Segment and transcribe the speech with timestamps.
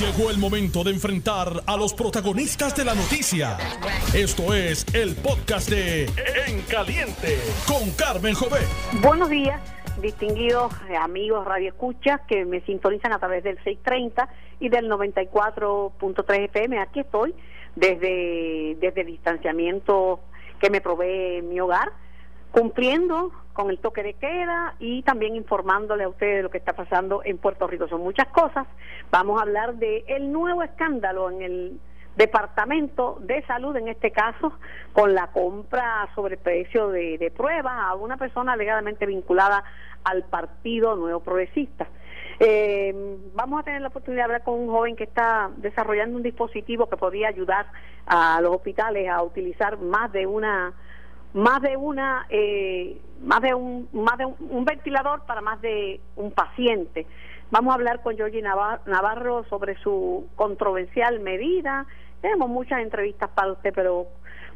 [0.00, 3.56] Llegó el momento de enfrentar a los protagonistas de la noticia.
[4.14, 6.04] Esto es el podcast de
[6.46, 8.60] En Caliente con Carmen Jové.
[9.00, 9.58] Buenos días,
[10.02, 10.70] distinguidos
[11.00, 14.28] amigos Radio Escuchas que me sintonizan a través del 630
[14.60, 16.78] y del 94.3 FM.
[16.78, 17.34] Aquí estoy
[17.74, 20.20] desde, desde el distanciamiento
[20.60, 21.90] que me provee mi hogar
[22.56, 26.72] cumpliendo con el toque de queda y también informándole a ustedes de lo que está
[26.72, 27.86] pasando en Puerto Rico.
[27.86, 28.66] Son muchas cosas.
[29.10, 31.80] Vamos a hablar de el nuevo escándalo en el
[32.16, 34.54] Departamento de Salud, en este caso,
[34.94, 39.62] con la compra sobre precio de, de pruebas a una persona legalmente vinculada
[40.04, 41.86] al Partido Nuevo Progresista.
[42.40, 46.22] Eh, vamos a tener la oportunidad de hablar con un joven que está desarrollando un
[46.22, 47.66] dispositivo que podría ayudar
[48.06, 50.72] a los hospitales a utilizar más de una
[51.36, 56.32] más de una eh, más de un más de un, ventilador para más de un
[56.32, 57.06] paciente.
[57.50, 61.86] Vamos a hablar con Georgie Navarro sobre su controversial medida.
[62.22, 64.06] Tenemos muchas entrevistas para usted pero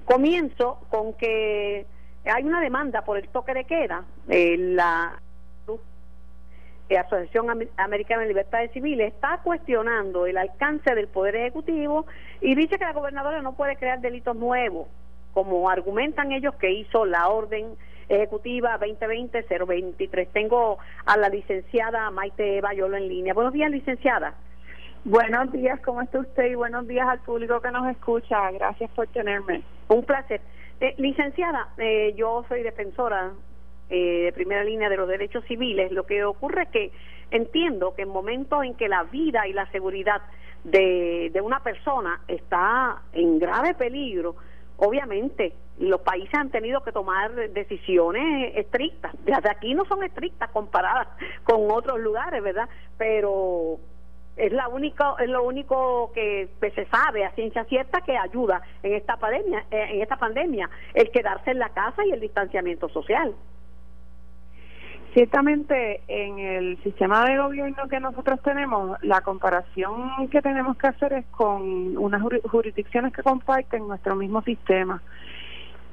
[0.07, 1.87] comienzo con que
[2.25, 5.21] hay una demanda por el toque de queda eh, la
[6.99, 12.07] Asociación Americana de Libertades Civiles está cuestionando el alcance del Poder Ejecutivo
[12.41, 14.89] y dice que la gobernadora no puede crear delitos nuevos
[15.33, 17.77] como argumentan ellos que hizo la orden
[18.09, 20.29] ejecutiva 2020-023.
[20.33, 23.35] Tengo a la licenciada Maite Bayolo en línea.
[23.35, 24.35] Buenos días, licenciada.
[25.05, 26.51] Buenos días, ¿cómo está usted?
[26.51, 28.51] Y buenos días al público que nos escucha.
[28.51, 29.63] Gracias por tenerme.
[29.89, 30.41] Un placer.
[30.81, 33.31] Eh, licenciada, eh, yo soy defensora
[33.89, 35.93] eh, de primera línea de los derechos civiles.
[35.93, 36.93] Lo que ocurre es que
[37.31, 40.21] entiendo que en momentos en que la vida y la seguridad
[40.65, 44.37] de, de una persona está en grave peligro,
[44.81, 49.15] obviamente los países han tenido que tomar decisiones estrictas.
[49.25, 51.09] Desde aquí no son estrictas comparadas
[51.45, 52.69] con otros lugares, ¿verdad?
[52.99, 53.79] Pero
[54.37, 58.63] es la única es lo único que pues, se sabe a ciencia cierta que ayuda
[58.83, 62.89] en esta pandemia eh, en esta pandemia el quedarse en la casa y el distanciamiento
[62.89, 63.35] social
[65.13, 71.13] Ciertamente, en el sistema de gobierno que nosotros tenemos, la comparación que tenemos que hacer
[71.15, 75.03] es con unas jurisdicciones que comparten nuestro mismo sistema.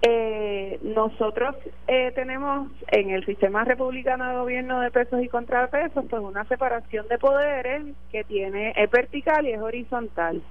[0.03, 1.55] Eh, nosotros
[1.87, 7.07] eh, tenemos en el sistema republicano de gobierno de pesos y contrapesos pues una separación
[7.07, 10.43] de poderes que tiene es vertical y es horizontal.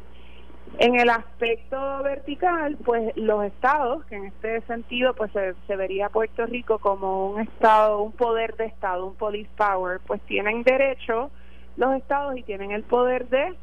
[0.79, 6.45] En el aspecto vertical, pues los estados, que en este sentido pues se, vería Puerto
[6.45, 11.31] Rico como un estado, un poder de estado, un police power, pues tienen derecho
[11.77, 13.55] los estados y tienen el poder de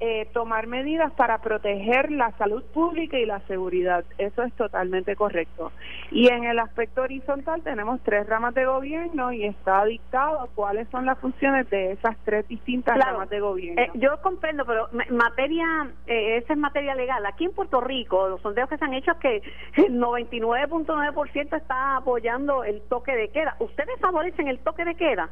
[0.00, 4.04] eh, tomar medidas para proteger la salud pública y la seguridad.
[4.16, 5.72] Eso es totalmente correcto.
[6.12, 11.04] Y en el aspecto horizontal tenemos tres ramas de gobierno y está dictado cuáles son
[11.04, 13.82] las funciones de esas tres distintas ramas de gobierno.
[13.82, 15.66] Eh, yo comprendo, pero materia,
[16.06, 17.26] eh, esa es materia legal.
[17.26, 19.42] Aquí en Puerto Rico, los sondeos que se han hecho es que
[19.82, 23.56] el 99.9% está apoyando el toque de queda.
[23.58, 25.28] ¿Ustedes favorecen el toque de queda?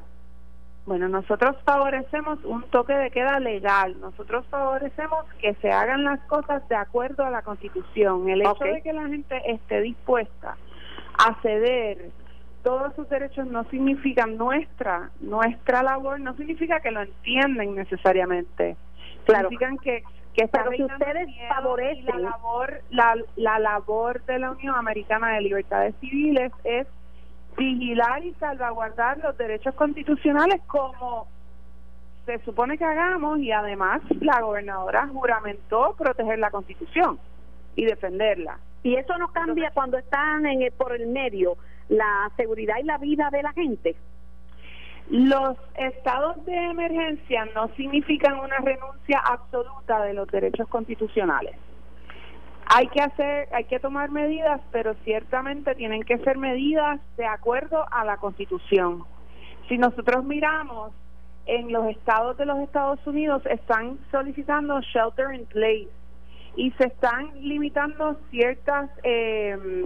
[0.87, 4.01] Bueno, nosotros favorecemos un toque de queda legal.
[4.01, 8.29] Nosotros favorecemos que se hagan las cosas de acuerdo a la Constitución.
[8.29, 10.57] El hecho de que la gente esté dispuesta
[11.19, 12.11] a ceder
[12.63, 18.77] todos sus derechos no significa nuestra nuestra labor, no significa que lo entienden necesariamente.
[19.25, 19.49] Claro.
[19.49, 20.05] Significan que
[20.35, 25.41] que está si ustedes favorecen la labor la, la labor de la Unión Americana de
[25.41, 26.87] Libertades Civiles es
[27.57, 31.27] vigilar y salvaguardar los derechos constitucionales como
[32.27, 37.19] se supone que hagamos y además la gobernadora juramentó proteger la constitución
[37.77, 38.59] y defenderla.
[38.83, 41.57] Y eso no cambia cuando están en por el medio
[41.89, 43.97] la seguridad y la vida de la gente.
[45.09, 51.55] Los estados de emergencia no significan una renuncia absoluta de los derechos constitucionales.
[52.67, 57.85] Hay que hacer, hay que tomar medidas, pero ciertamente tienen que ser medidas de acuerdo
[57.91, 59.05] a la Constitución.
[59.69, 60.93] Si nosotros miramos
[61.47, 65.89] en los estados de los Estados Unidos están solicitando shelter in place
[66.57, 69.85] y se están limitando ciertas eh,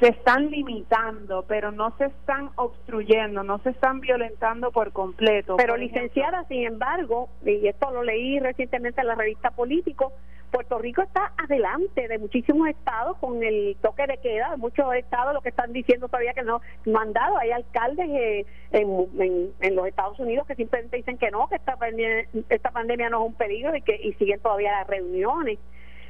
[0.00, 5.56] se están limitando, pero no se están obstruyendo, no se están violentando por completo.
[5.56, 10.12] Pero licenciada, sin embargo, y esto lo leí recientemente en la revista Político,
[10.54, 15.40] Puerto Rico está adelante de muchísimos estados con el toque de queda, muchos estados lo
[15.40, 19.88] que están diciendo todavía que no, no han dado, hay alcaldes eh, en, en, los
[19.88, 23.34] Estados Unidos que simplemente dicen que no, que esta pandemia, esta pandemia no es un
[23.34, 25.58] peligro y que y siguen todavía las reuniones.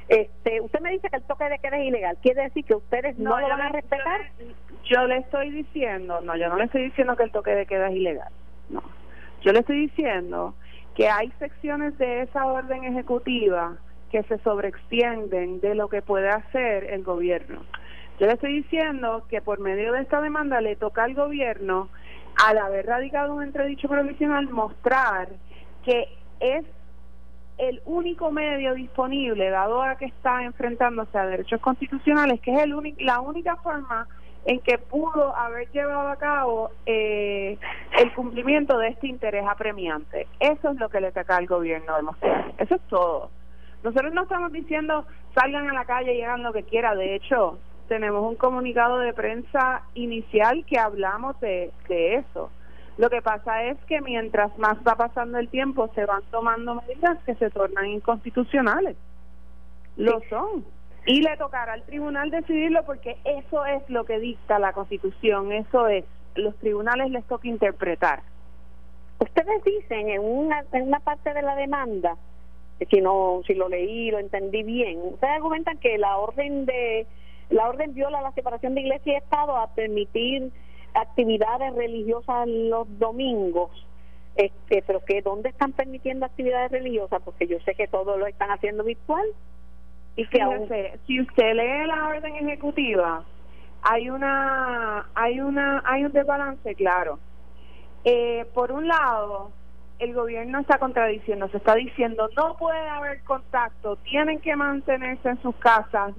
[0.09, 3.17] Este, usted me dice que el toque de queda es ilegal, quiere decir que ustedes
[3.17, 4.29] no, lo van a respetar.
[4.83, 7.89] Yo le, estoy diciendo, no, yo no le estoy diciendo que el toque de queda
[7.89, 8.31] es ilegal,
[8.69, 8.83] no.
[9.41, 10.53] Yo le estoy diciendo
[10.93, 13.79] que hay secciones de esa orden ejecutiva
[14.11, 17.61] que se sobreextienden de lo que puede hacer el gobierno.
[18.19, 21.89] Yo le estoy diciendo que por medio de esta demanda le toca al gobierno,
[22.45, 25.29] al haber radicado un entredicho provisional, mostrar
[25.83, 26.07] que
[26.39, 26.65] es
[27.57, 32.95] el único medio disponible, dado a que está enfrentándose a derechos constitucionales, que es el
[32.99, 34.07] la única forma
[34.45, 37.57] en que pudo haber llevado a cabo eh,
[37.97, 40.27] el cumplimiento de este interés apremiante.
[40.39, 42.53] Eso es lo que le toca al gobierno demostrar.
[42.59, 43.29] Eso es todo.
[43.85, 45.05] Nosotros no estamos diciendo
[45.35, 46.95] salgan a la calle y hagan lo que quiera.
[46.95, 52.49] De hecho, tenemos un comunicado de prensa inicial que hablamos de, de eso.
[52.97, 57.19] Lo que pasa es que mientras más va pasando el tiempo, se van tomando medidas
[57.25, 58.97] que se tornan inconstitucionales.
[59.97, 60.65] Lo son.
[61.05, 65.87] Y le tocará al tribunal decidirlo porque eso es lo que dicta la Constitución, eso
[65.87, 66.05] es.
[66.33, 68.23] Los tribunales les toca interpretar.
[69.19, 72.17] Ustedes dicen en una, en una parte de la demanda,
[72.89, 77.07] si no si lo leí, lo entendí bien, ustedes argumentan que la orden de
[77.49, 80.51] la orden viola la separación de iglesia y Estado a permitir
[80.93, 83.69] actividades religiosas los domingos.
[84.35, 88.51] Este, pero que dónde están permitiendo actividades religiosas porque yo sé que todo lo están
[88.51, 89.25] haciendo virtual
[90.17, 93.23] y que si usted lee la orden ejecutiva
[93.81, 97.19] hay una hay una hay un desbalance claro.
[98.03, 99.51] Eh, por un lado
[99.99, 105.41] el gobierno está contradiciendo se está diciendo no puede haber contacto tienen que mantenerse en
[105.41, 106.13] sus casas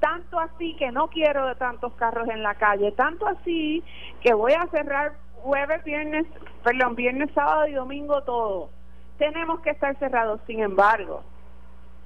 [0.00, 3.82] tanto así que no quiero de tantos carros en la calle, tanto así
[4.22, 6.26] que voy a cerrar jueves, viernes,
[6.62, 8.70] perdón, viernes, sábado y domingo todo.
[9.18, 11.22] Tenemos que estar cerrados, sin embargo,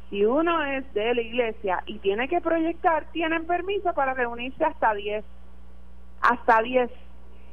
[0.08, 4.94] si uno es de la iglesia y tiene que proyectar, tienen permiso para reunirse hasta
[4.94, 5.24] 10.
[6.20, 6.90] Hasta 10.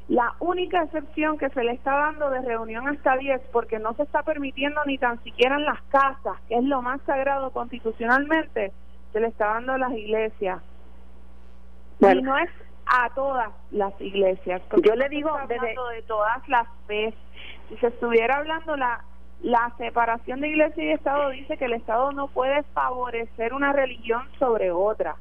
[0.10, 4.04] La única excepción que se le está dando de reunión hasta 10, porque no se
[4.04, 8.74] está permitiendo ni tan siquiera en las casas, que es lo más sagrado constitucionalmente,
[9.14, 10.62] se le está dando a las iglesias.
[12.02, 12.50] Y no es
[12.88, 14.62] a todas las iglesias.
[14.84, 17.14] Yo le digo desde de todas las fe.
[17.70, 19.04] Si se estuviera hablando la
[19.42, 24.28] la separación de iglesia y Estado dice que el Estado no puede favorecer una religión
[24.38, 25.16] sobre otra.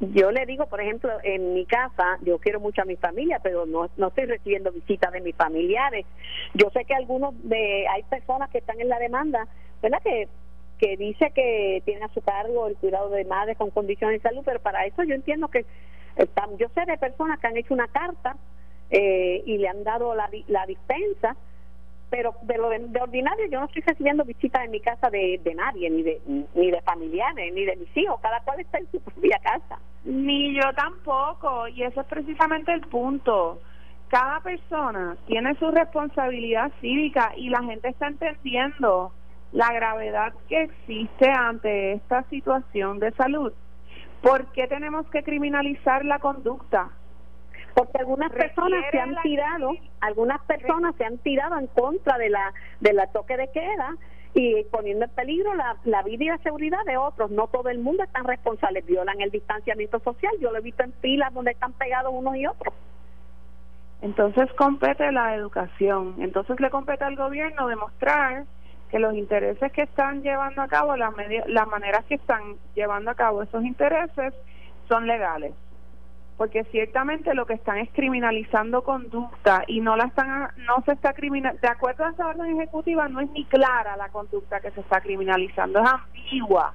[0.00, 3.66] Yo le digo, por ejemplo, en mi casa, yo quiero mucho a mi familia, pero
[3.66, 6.06] no, no estoy recibiendo visitas de mis familiares.
[6.54, 9.46] Yo sé que algunos de, hay personas que están en la demanda,
[9.82, 10.00] ¿verdad?
[10.02, 10.28] Que
[10.80, 14.42] que dice que tiene a su cargo el cuidado de madres con condiciones de salud,
[14.44, 15.66] pero para eso yo entiendo que
[16.16, 18.36] están, yo sé de personas que han hecho una carta
[18.90, 21.36] eh, y le han dado la, la dispensa,
[22.10, 25.54] pero de lo de, ordinario yo no estoy recibiendo visitas en mi casa de, de
[25.54, 26.20] nadie, ni de,
[26.54, 29.78] ni de familiares, ni de mis hijos, cada cual está en su propia casa.
[30.04, 33.60] Ni yo tampoco, y eso es precisamente el punto
[34.10, 39.12] cada persona tiene su responsabilidad cívica y la gente está entendiendo
[39.52, 43.52] la gravedad que existe ante esta situación de salud.
[44.20, 46.90] ¿Por qué tenemos que criminalizar la conducta?
[47.74, 52.52] Porque algunas personas se han tirado, algunas personas se han tirado en contra de la
[52.80, 53.96] de la toque de queda
[54.34, 57.30] y poniendo en peligro la, la vida y la seguridad de otros.
[57.30, 60.32] No todo el mundo es tan responsable, violan el distanciamiento social.
[60.40, 62.74] Yo lo he visto en filas donde están pegados unos y otros.
[64.02, 66.16] Entonces compete la educación.
[66.18, 68.44] Entonces le compete al gobierno demostrar
[68.90, 71.12] que los intereses que están llevando a cabo, las,
[71.46, 74.34] las maneras que están llevando a cabo esos intereses
[74.88, 75.52] son legales.
[76.40, 81.12] Porque ciertamente lo que están es criminalizando conducta y no la están no se está
[81.12, 84.80] criminal de acuerdo a esa orden ejecutiva no es ni clara la conducta que se
[84.80, 86.72] está criminalizando, es ambigua.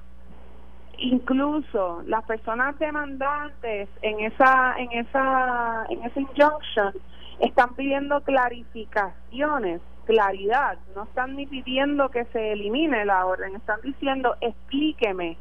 [0.98, 6.94] Incluso las personas demandantes en esa en esa en esa injunction
[7.40, 14.36] están pidiendo clarificaciones claridad, no están ni pidiendo que se elimine la orden, están diciendo
[14.40, 15.36] explíqueme,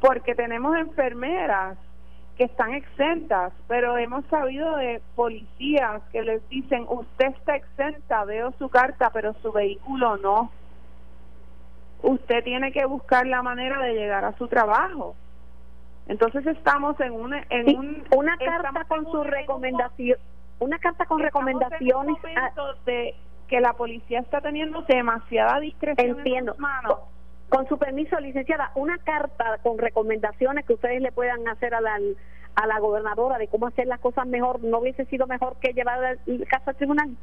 [0.00, 1.78] porque tenemos enfermeras
[2.36, 8.52] que están exentas, pero hemos sabido de policías que les dicen, usted está exenta, veo
[8.58, 10.50] su carta, pero su vehículo no.
[12.02, 15.16] Usted tiene que buscar la manera de llegar a su trabajo.
[16.08, 20.18] Entonces estamos en, una, en una carta con su recomendación,
[20.60, 22.16] una carta con recomendaciones
[22.84, 23.14] de
[23.48, 26.52] que la policía está teniendo demasiada discreción Entiendo.
[26.52, 26.98] en sus manos.
[27.48, 31.98] Con su permiso, licenciada, una carta con recomendaciones que ustedes le puedan hacer a la,
[32.56, 36.18] a la gobernadora de cómo hacer las cosas mejor, ¿no hubiese sido mejor que llevar
[36.26, 37.16] el caso al tribunal?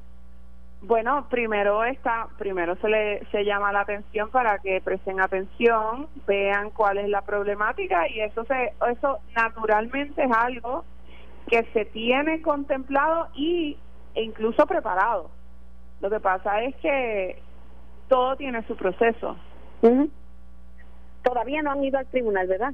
[0.85, 6.71] Bueno, primero está, primero se le se llama la atención para que presten atención, vean
[6.71, 10.83] cuál es la problemática y eso se eso naturalmente es algo
[11.47, 13.77] que se tiene contemplado y
[14.13, 15.29] e incluso preparado.
[16.01, 17.41] Lo que pasa es que
[18.09, 19.37] todo tiene su proceso.
[21.23, 22.73] Todavía no han ido al tribunal, ¿verdad?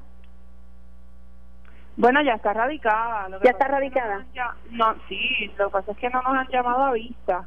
[1.97, 3.27] Bueno, ya está radicada.
[3.43, 4.25] ¿Ya está radicada?
[4.71, 7.45] No, sí, lo que pasa es que no nos han llamado a vista.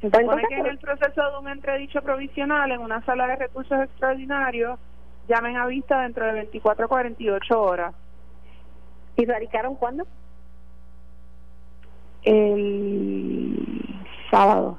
[0.00, 3.36] Se pues supone que en el proceso de un entredicho provisional en una sala de
[3.36, 4.78] recursos extraordinarios
[5.28, 7.94] llamen a vista dentro de 24 a 48 horas.
[9.16, 10.06] ¿Y radicaron cuándo?
[12.22, 14.78] El sábado.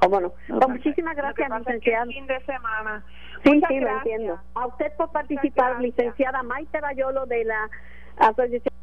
[0.00, 0.32] ¿Cómo no?
[0.48, 2.06] Pues muchísimas gracias, licenciada.
[2.06, 3.04] fin de semana.
[3.44, 4.40] Sí, sí, lo entiendo.
[4.54, 7.68] A usted por participar, licenciada Maite Bayolo de la
[8.18, 8.74] Asociación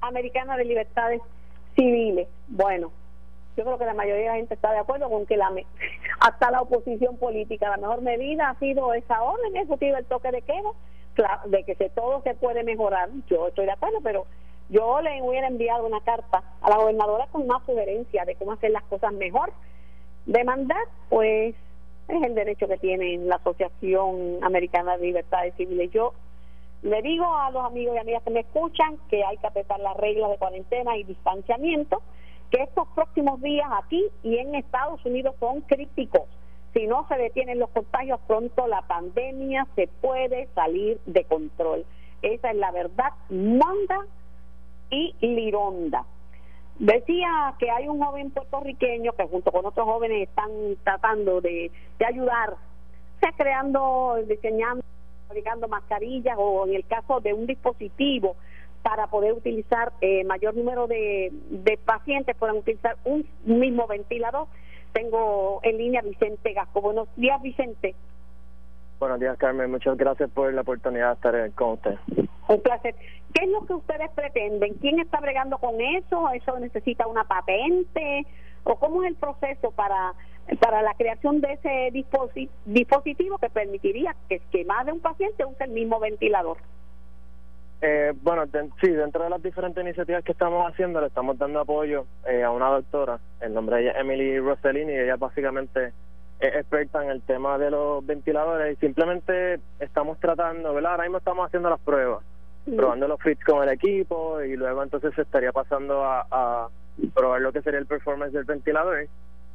[0.00, 1.22] Americana de Libertades
[1.76, 2.28] Civiles.
[2.48, 2.90] Bueno,
[3.56, 5.50] yo creo que la mayoría de la gente está de acuerdo con que la
[6.20, 10.42] hasta la oposición política la mejor medida ha sido esa orden ejecutiva el toque de
[10.42, 10.70] queda
[11.14, 14.26] claro, de que se, todo se puede mejorar yo estoy de acuerdo pero
[14.68, 18.70] yo le hubiera enviado una carta a la gobernadora con más sugerencias de cómo hacer
[18.70, 19.52] las cosas mejor
[20.26, 21.54] demandar pues
[22.08, 26.12] es el derecho que tiene la Asociación Americana de Libertades Civiles yo
[26.82, 29.96] le digo a los amigos y amigas que me escuchan que hay que apretar las
[29.96, 32.02] reglas de cuarentena y distanciamiento
[32.50, 36.22] que estos próximos días aquí y en Estados Unidos son críticos.
[36.74, 41.84] Si no se detienen los contagios pronto, la pandemia se puede salir de control.
[42.20, 44.06] Esa es la verdad monda
[44.90, 46.04] y lironda.
[46.78, 50.50] Decía que hay un joven puertorriqueño que junto con otros jóvenes están
[50.82, 52.56] tratando de, de ayudar,
[53.20, 54.82] sea creando, diseñando,
[55.28, 58.36] fabricando mascarillas o en el caso de un dispositivo
[58.82, 64.48] para poder utilizar eh, mayor número de, de pacientes puedan utilizar un mismo ventilador.
[64.92, 66.80] Tengo en línea Vicente Gasco.
[66.80, 67.94] Buenos días, Vicente.
[69.02, 69.68] Buenos días, Carmen.
[69.68, 71.96] Muchas gracias por la oportunidad de estar con usted.
[72.46, 72.94] Un placer.
[73.34, 74.74] ¿Qué es lo que ustedes pretenden?
[74.74, 76.30] ¿Quién está bregando con eso?
[76.30, 78.24] ¿Eso necesita una patente?
[78.62, 80.14] ¿O cómo es el proceso para
[80.60, 81.90] para la creación de ese
[82.64, 86.58] dispositivo que permitiría que, que más de un paciente use el mismo ventilador?
[87.80, 88.44] Eh, bueno,
[88.80, 92.52] sí, dentro de las diferentes iniciativas que estamos haciendo, le estamos dando apoyo eh, a
[92.52, 95.92] una doctora, el nombre de ella es Emily Rossellini, y ella básicamente
[96.42, 100.92] es experta en el tema de los ventiladores y simplemente estamos tratando, ¿verdad?
[100.92, 102.24] Ahora mismo estamos haciendo las pruebas,
[102.76, 106.68] probando los fits con el equipo y luego entonces se estaría pasando a, a
[107.14, 109.06] probar lo que sería el performance del ventilador.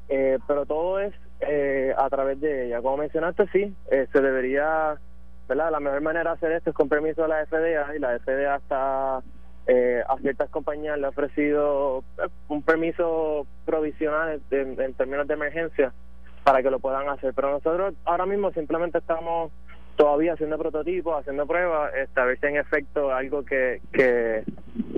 [0.10, 2.82] Eh, pero todo es eh, a través de ella.
[2.82, 4.98] Como mencionaste, sí, eh, se debería
[5.56, 8.56] la mejor manera de hacer esto es con permiso de la FDA y la FDA
[8.56, 9.22] está
[9.68, 15.94] eh, a ciertas compañías le ha ofrecido eh, un permiso provisional en, términos de emergencia
[16.48, 17.34] para que lo puedan hacer.
[17.34, 19.52] Pero nosotros ahora mismo simplemente estamos
[19.98, 24.44] todavía haciendo prototipos, haciendo pruebas, a ver si en efecto algo que, que,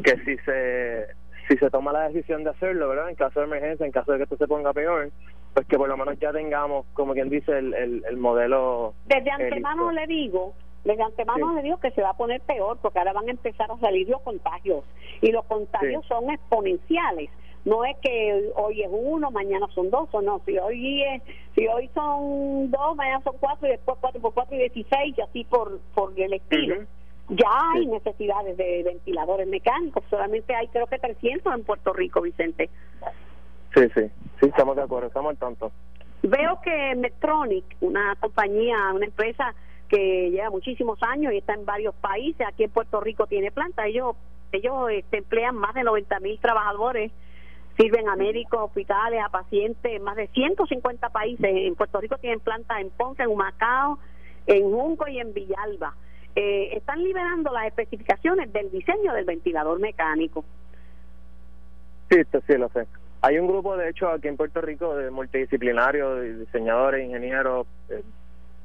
[0.04, 1.08] que si se
[1.48, 3.10] si se toma la decisión de hacerlo, ¿verdad?
[3.10, 5.10] En caso de emergencia, en caso de que esto se ponga peor,
[5.56, 8.94] pues que por lo menos ya tengamos, como quien dice, el, el, modelo.
[9.08, 10.54] Desde antemano le digo,
[10.84, 13.72] desde antemano le digo que se va a poner peor, porque ahora van a empezar
[13.72, 14.84] a salir los contagios,
[15.22, 17.32] y los contagios son exponenciales.
[17.66, 20.42] No es que hoy es uno, mañana son dos, o no.
[20.46, 21.24] Si hoy es,
[21.56, 25.22] si hoy son dos, mañana son cuatro, y después cuatro por cuatro y dieciséis, y
[25.22, 26.76] así por, por el estilo.
[27.30, 32.70] Ya hay necesidades de ventiladores mecánicos, solamente hay creo que 300 en Puerto Rico, Vicente.
[33.76, 35.72] Sí, sí, sí, estamos de acuerdo, estamos al tanto.
[36.24, 39.54] Veo que Medtronic, una compañía, una empresa
[39.90, 43.86] que lleva muchísimos años y está en varios países, aquí en Puerto Rico tiene planta,
[43.86, 44.16] ellos
[44.52, 47.12] ellos este, emplean más de 90 mil trabajadores,
[47.80, 51.46] sirven a médicos, hospitales, a pacientes, más de 150 países.
[51.50, 54.00] En Puerto Rico tienen plantas en Ponce, en Humacao,
[54.48, 55.96] en Junco y en Villalba.
[56.36, 60.44] Eh, están liberando las especificaciones del diseño del ventilador mecánico.
[62.10, 62.18] Sí,
[62.48, 62.86] sí, lo sé.
[63.22, 68.04] Hay un grupo, de hecho, aquí en Puerto Rico de multidisciplinarios, diseñadores, ingenieros, eh,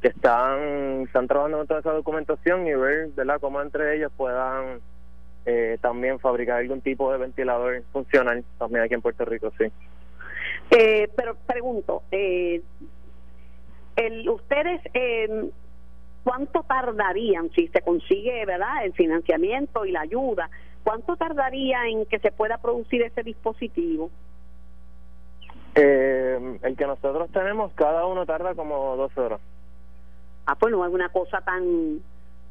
[0.03, 3.39] que están, están trabajando en toda esa documentación y ver ¿verdad?
[3.41, 4.81] cómo entre ellos puedan
[5.47, 9.65] eh, también fabricar algún tipo de ventilador funcional también aquí en Puerto Rico, sí.
[10.71, 12.63] Eh, pero pregunto, eh,
[13.97, 15.51] el, ustedes, eh,
[16.25, 20.51] ¿cuánto tardarían si se consigue, verdad, el financiamiento y la ayuda?
[20.83, 24.11] ¿Cuánto tardaría en que se pueda producir ese dispositivo?
[25.75, 29.41] Eh, el que nosotros tenemos, cada uno tarda como dos horas.
[30.47, 32.01] Ah, pues no es una cosa tan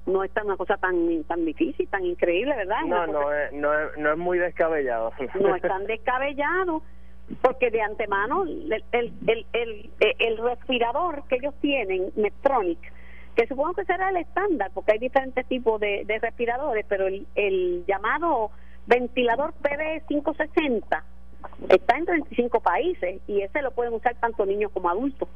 [0.06, 2.82] no es una cosa tan tan difícil, tan increíble, ¿verdad?
[2.86, 5.12] No, no es, no, es, no es muy descabellado.
[5.40, 6.84] No es tan descabellado,
[7.42, 9.14] porque de antemano el, el,
[9.54, 12.80] el, el, respirador que ellos tienen, Medtronic,
[13.36, 17.26] que supongo que será el estándar, porque hay diferentes tipos de, de respiradores, pero el,
[17.36, 18.52] el llamado
[18.86, 21.04] ventilador PB560
[21.70, 25.30] está en 35 países y ese lo pueden usar tanto niños como adultos.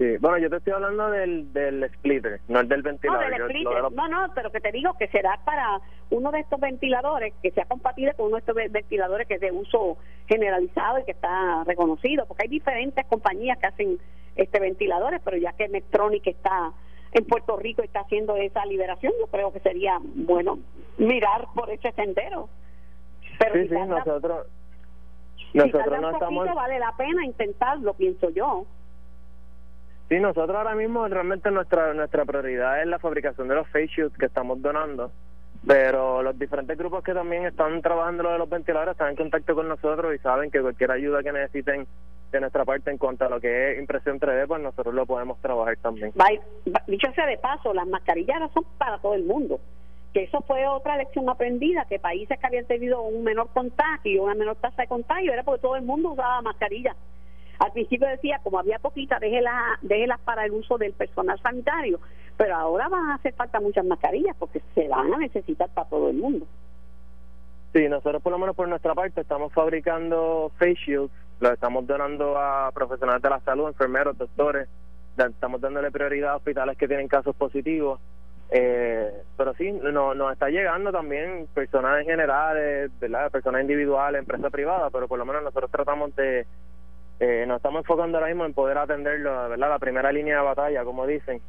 [0.00, 3.22] Sí, bueno, yo te estoy hablando del, del splitter, no el del ventilador.
[3.22, 3.92] No, del splitter.
[3.92, 5.78] no, no, pero que te digo que será para
[6.08, 9.52] uno de estos ventiladores que sea compatible con uno de estos ventiladores que es de
[9.52, 13.98] uso generalizado y que está reconocido, porque hay diferentes compañías que hacen
[14.36, 16.72] este ventiladores, pero ya que Medtronic está
[17.12, 20.60] en Puerto Rico y está haciendo esa liberación, yo creo que sería bueno
[20.96, 22.48] mirar por ese sendero.
[23.38, 24.46] Pero sí, sí, nosotros,
[25.52, 26.54] nosotros no estamos...
[26.54, 28.64] vale la pena intentarlo, pienso yo.
[30.10, 34.18] Sí, nosotros ahora mismo realmente nuestra nuestra prioridad es la fabricación de los face shields
[34.18, 35.12] que estamos donando,
[35.64, 39.54] pero los diferentes grupos que también están trabajando lo de los ventiladores están en contacto
[39.54, 41.86] con nosotros y saben que cualquier ayuda que necesiten
[42.32, 45.40] de nuestra parte en cuanto a lo que es impresión 3D, pues nosotros lo podemos
[45.40, 46.12] trabajar también.
[46.88, 49.60] Dicho sea de paso, las mascarillas son para todo el mundo
[50.12, 54.34] que eso fue otra lección aprendida, que países que habían tenido un menor contagio, una
[54.34, 56.96] menor tasa de contagio, era porque todo el mundo usaba mascarilla.
[57.60, 62.00] Al principio decía, como había poquita, déjelas, déjelas para el uso del personal sanitario,
[62.36, 66.08] pero ahora van a hacer falta muchas mascarillas porque se van a necesitar para todo
[66.08, 66.46] el mundo.
[67.74, 72.36] Sí, nosotros por lo menos por nuestra parte estamos fabricando face shields, los estamos donando
[72.38, 74.66] a profesionales de la salud, enfermeros, doctores,
[75.18, 78.00] estamos dándole prioridad a hospitales que tienen casos positivos
[78.52, 83.30] eh, pero sí, no, nos está llegando también personas en general, ¿verdad?
[83.30, 86.46] personas individuales, empresas privadas, pero por lo menos nosotros tratamos de,
[87.20, 89.70] eh, nos estamos enfocando ahora mismo en poder atenderlo, ¿verdad?
[89.70, 91.40] La primera línea de batalla, como dicen.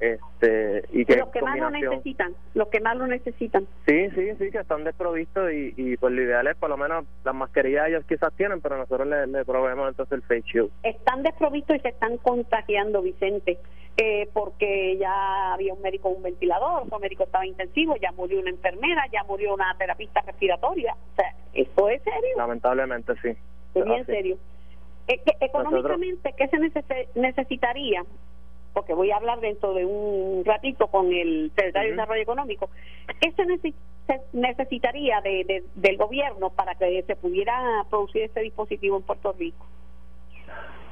[0.00, 3.66] Este, y que los que más lo necesitan, los que más lo necesitan.
[3.84, 7.04] Sí, sí, sí, que están desprovistos y, y pues lo ideal es por lo menos
[7.24, 10.70] las mascarillas ellos quizás tienen, pero nosotros le, le proveemos entonces el face shield.
[10.84, 13.58] Están desprovistos y se están contagiando, Vicente
[14.00, 18.50] eh, porque ya había un médico un ventilador, otro médico estaba intensivo, ya murió una
[18.50, 20.94] enfermera, ya murió una terapista respiratoria.
[20.94, 22.36] O sea, ¿esto es serio?
[22.36, 23.36] Lamentablemente sí.
[23.74, 24.38] Es bien serio.
[25.08, 26.58] Eh, económicamente, ¿qué se
[27.14, 28.04] necesitaría?
[28.74, 32.70] Porque voy a hablar dentro de un ratito con el secretario de Desarrollo Económico.
[33.20, 33.72] ¿Qué se,
[34.32, 39.66] necesitaría de, del gobierno para que se pudiera producir este dispositivo en Puerto Rico?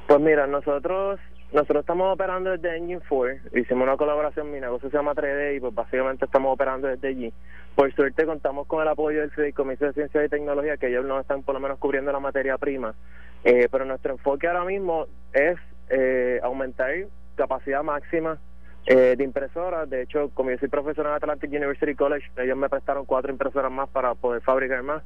[0.07, 1.19] Pues mira, nosotros
[1.51, 5.59] nosotros estamos operando desde Engine 4, hicimos una colaboración, mi negocio se llama 3D y
[5.59, 7.33] pues básicamente estamos operando desde allí.
[7.75, 11.21] Por suerte contamos con el apoyo del Fideicomiso de Ciencia y Tecnología, que ellos nos
[11.21, 12.95] están por lo menos cubriendo la materia prima,
[13.43, 15.57] eh, pero nuestro enfoque ahora mismo es
[15.89, 16.91] eh, aumentar
[17.35, 18.39] capacidad máxima
[18.89, 19.89] eh, de impresoras.
[19.89, 23.69] De hecho, como yo soy profesor en Atlantic University College, ellos me prestaron cuatro impresoras
[23.69, 25.03] más para poder fabricar más.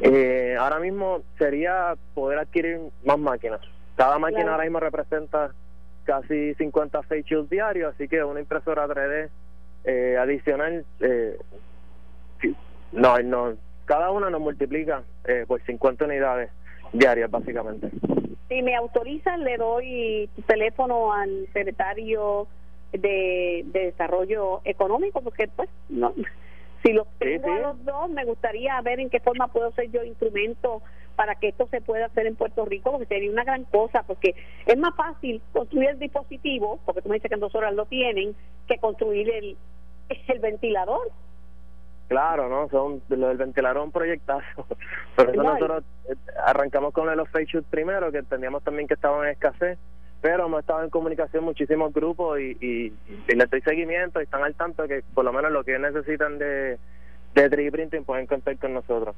[0.00, 3.60] Eh, ahora mismo sería poder adquirir más máquinas.
[3.96, 5.52] Cada máquina ahora mismo representa
[6.08, 9.28] casi 50 face shields diarios, así que una impresora 3D
[9.84, 11.38] eh, adicional, eh,
[12.92, 16.50] no, no, cada una nos multiplica eh, por 50 unidades
[16.94, 17.90] diarias, básicamente.
[18.48, 22.48] Si me autorizan, le doy tu teléfono al secretario
[22.92, 26.14] de, de Desarrollo Económico, porque pues no
[26.82, 30.02] si los tengo a los dos, me gustaría ver en qué forma puedo ser yo
[30.04, 30.80] instrumento
[31.18, 34.36] para que esto se pueda hacer en Puerto Rico, porque sería una gran cosa, porque
[34.64, 37.86] es más fácil construir el dispositivo, porque tú me dices que en dos horas lo
[37.86, 38.36] tienen,
[38.68, 39.56] que construir el,
[40.28, 41.10] el ventilador.
[42.06, 42.68] Claro, ¿no?
[42.68, 44.64] Son, lo del ventilador un proyectazo.
[45.16, 46.14] Por eso nosotros eh,
[46.46, 49.76] arrancamos con los face primero, que entendíamos también que estaban en escasez,
[50.20, 52.94] pero hemos estado en comunicación muchísimos grupos y, y,
[53.26, 56.38] y les doy seguimiento y están al tanto que por lo menos lo que necesitan
[56.38, 56.78] de,
[57.34, 59.16] de 3D printing pueden contar con nosotros.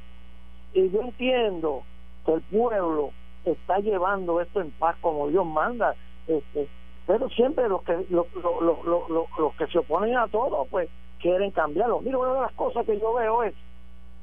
[0.74, 1.82] y yo entiendo
[2.24, 3.10] que el pueblo
[3.44, 5.94] está llevando esto en paz como Dios manda,
[6.26, 6.68] este,
[7.06, 10.88] pero siempre los que los, los que se oponen a todo, pues
[11.20, 12.00] quieren cambiarlo.
[12.00, 13.54] Mira, una de las cosas que yo veo es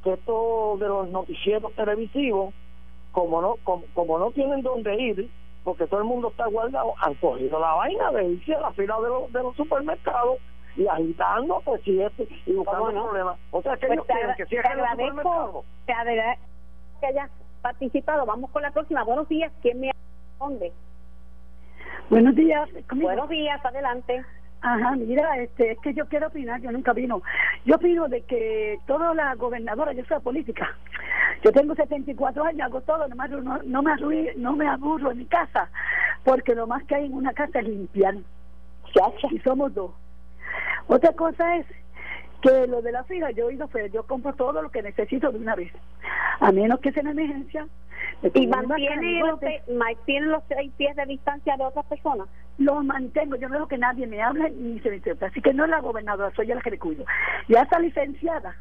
[0.03, 2.53] que esto de los noticieros televisivos,
[3.11, 5.29] como no como, como no tienen dónde ir,
[5.63, 8.95] porque todo el mundo está guardado, han cogido la vaina de irse a la fila
[9.01, 10.37] de los, de los supermercados
[10.77, 13.05] y agitando, pues si este, y buscando no?
[13.07, 13.37] problemas.
[13.51, 15.63] O sea, que Pues ellos te, quieren que cierren el agradezco, supermercado.
[15.85, 16.45] te agradezco
[17.01, 18.25] que hayas participado.
[18.25, 19.03] Vamos con la próxima.
[19.03, 19.91] Buenos días, ¿quién me
[20.31, 20.71] responde?
[22.09, 22.69] Buenos días.
[22.87, 23.07] conmigo.
[23.09, 24.23] Buenos días, adelante.
[24.61, 27.21] Ajá, mira, este, es que yo quiero opinar, yo nunca vino.
[27.65, 30.75] Yo opino de que toda la gobernadora, yo soy política.
[31.43, 34.67] Yo tengo 74 años, hago todo, no me, arru- no, no me, arru- no me
[34.67, 35.69] aburro en mi casa,
[36.23, 38.15] porque lo más que hay en una casa es limpiar.
[39.31, 39.91] Y somos dos.
[40.87, 41.65] Otra cosa es
[42.47, 45.39] que lo de la fila, yo he pero yo compro todo lo que necesito de
[45.39, 45.71] una vez.
[46.39, 47.67] A menos que sea una emergencia.
[48.21, 49.39] me ¿Y mantiene los,
[49.75, 52.27] mantiene los seis pies de distancia de otras personas?
[52.57, 55.27] los mantengo, yo no dejo que nadie me hable ni se me interrumpa.
[55.27, 57.05] Así que no es la gobernadora, soy yo la que le cuido.
[57.47, 58.55] Ya está licenciada,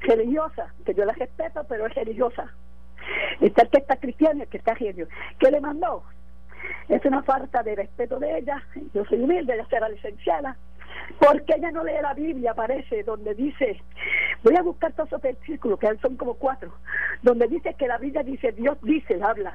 [0.00, 2.50] religiosa, que yo la respeto, pero es religiosa.
[3.40, 5.08] Está el que está el que está genio.
[5.38, 6.04] ¿Qué le mandó?
[6.88, 8.62] Es una falta de respeto de ella.
[8.92, 10.56] Yo soy humilde, ella será licenciada.
[11.18, 13.80] Porque ella no lee la Biblia, parece, donde dice,
[14.42, 16.72] voy a buscar todos esos versículos, que son como cuatro,
[17.22, 19.52] donde dice que la Biblia dice, Dios dice, habla,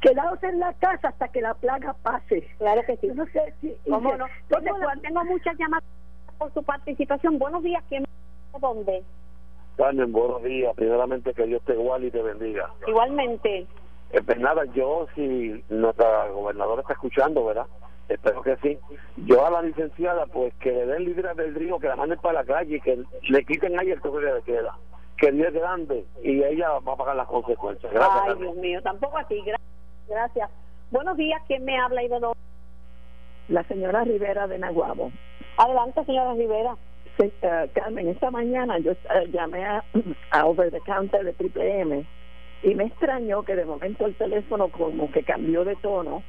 [0.00, 2.48] quedaos en la casa hasta que la plaga pase.
[2.58, 3.08] Claro que sí.
[3.08, 3.74] Yo no sé si...
[3.90, 4.26] ¿Cómo dice, no?
[4.48, 5.84] ¿dónde Tengo, cuando- tengo muchas llamadas
[6.38, 7.38] por su participación.
[7.38, 8.04] Buenos días, ¿quién
[8.60, 9.02] dónde?
[9.76, 10.74] Carmen, buenos días.
[10.74, 12.70] Primeramente, que Dios te guarde y te bendiga.
[12.86, 13.66] Igualmente.
[14.10, 17.66] Eh, pues nada, yo, si nuestra gobernadora está escuchando, ¿verdad?
[18.08, 18.78] Espero que sí.
[19.26, 22.44] Yo a la licenciada, pues que le den libre albedrío, que la manden para la
[22.44, 24.74] calle y que le quiten ahí el toque de queda.
[25.18, 27.92] Que Dios es grande y ella va a pagar las consecuencias.
[27.92, 28.34] Gracias, Ay.
[28.38, 29.42] Dios mío, tampoco así.
[29.42, 29.58] Gra-
[30.08, 30.48] Gracias.
[30.90, 32.38] Buenos días, ¿quién me habla y de dónde?
[33.48, 35.10] La señora Rivera de Naguabo.
[35.58, 36.76] Adelante, señora Rivera.
[37.18, 38.96] Se- eh, Carmen, esta mañana yo eh,
[39.32, 39.84] llamé a,
[40.30, 42.06] a Over the Counter de Triple M
[42.62, 46.22] y me extrañó que de momento el teléfono como que cambió de tono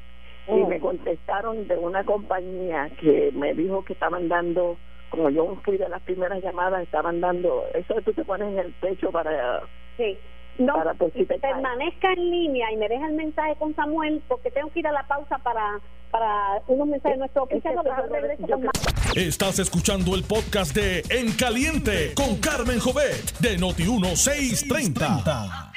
[0.47, 0.67] y Oh.
[0.67, 4.77] me contestaron de una compañía que me dijo que estaban dando,
[5.11, 8.59] como yo fui de las primeras llamadas, estaban dando, eso que tú te pones en
[8.59, 9.61] el pecho para...
[9.97, 10.17] Sí.
[10.57, 14.21] No, Para, pues, si te permanezca en línea y me deja el mensaje con Samuel
[14.27, 15.79] porque tengo que ir a la pausa para
[16.11, 17.75] para unos mensajes de nuestro Ese oficial.
[17.75, 19.15] Yo padre, regreso yo con creo- más.
[19.15, 25.71] Estás escuchando el podcast de En Caliente con Carmen Jovet de Noti1630.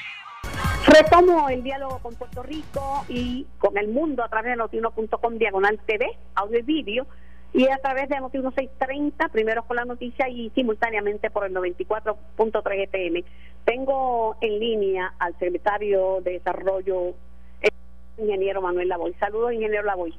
[0.86, 5.78] Retomo el diálogo con Puerto Rico y con el mundo a través de notiuno.com diagonal
[5.86, 7.06] TV, audio y vídeo,
[7.54, 12.84] y a través de Noti 1630, primero con la noticia y simultáneamente por el 94.3
[12.84, 13.24] FM.
[13.64, 17.14] Tengo en línea al secretario de Desarrollo,
[17.60, 17.70] el
[18.18, 19.14] ingeniero Manuel Lavoy.
[19.14, 20.14] Saludos, ingeniero Lavoy.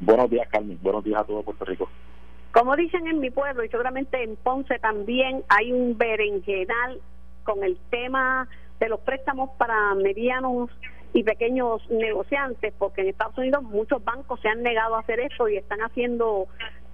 [0.00, 0.78] Buenos días, Carmen.
[0.80, 1.88] Buenos días a todo Puerto Rico.
[2.52, 7.00] Como dicen en mi pueblo y seguramente en Ponce también hay un berenjenal
[7.44, 8.48] con el tema
[8.80, 10.70] de los préstamos para medianos
[11.12, 15.48] y pequeños negociantes, porque en Estados Unidos muchos bancos se han negado a hacer eso
[15.48, 16.46] y están haciendo,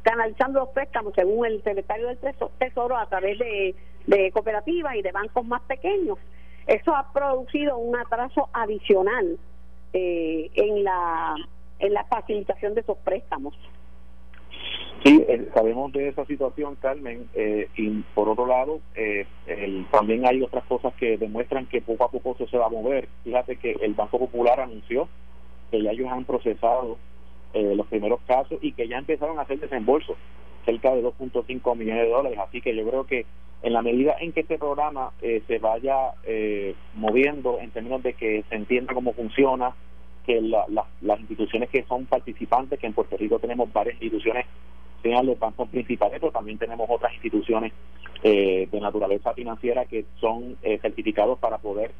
[0.02, 3.74] canalizando los préstamos, según el secretario del Teso- Tesoro, a través de,
[4.06, 6.18] de cooperativas y de bancos más pequeños.
[6.66, 9.38] Eso ha producido un atraso adicional
[9.92, 11.34] eh, en la
[11.80, 13.54] en la facilitación de esos préstamos.
[15.04, 20.42] Sí, sabemos de esa situación, Carmen, eh, y por otro lado, eh, el- también hay
[20.42, 23.08] otras cosas que demuestran que poco a poco eso se va a mover.
[23.22, 25.08] Fíjate que el Banco Popular anunció
[25.70, 26.96] que ya ellos han procesado
[27.52, 30.16] eh, los primeros casos y que ya empezaron a hacer desembolsos,
[30.64, 32.38] cerca de 2.5 millones de dólares.
[32.40, 33.26] Así que yo creo que
[33.62, 38.14] en la medida en que este programa eh, se vaya eh, moviendo en términos de
[38.14, 39.74] que se entienda cómo funciona,
[40.26, 44.46] que la- la- las instituciones que son participantes, que en Puerto Rico tenemos varias instituciones
[45.04, 47.72] sean los bancos principales, pero también tenemos otras instituciones
[48.22, 51.92] eh, de naturaleza financiera que son eh, certificados para poder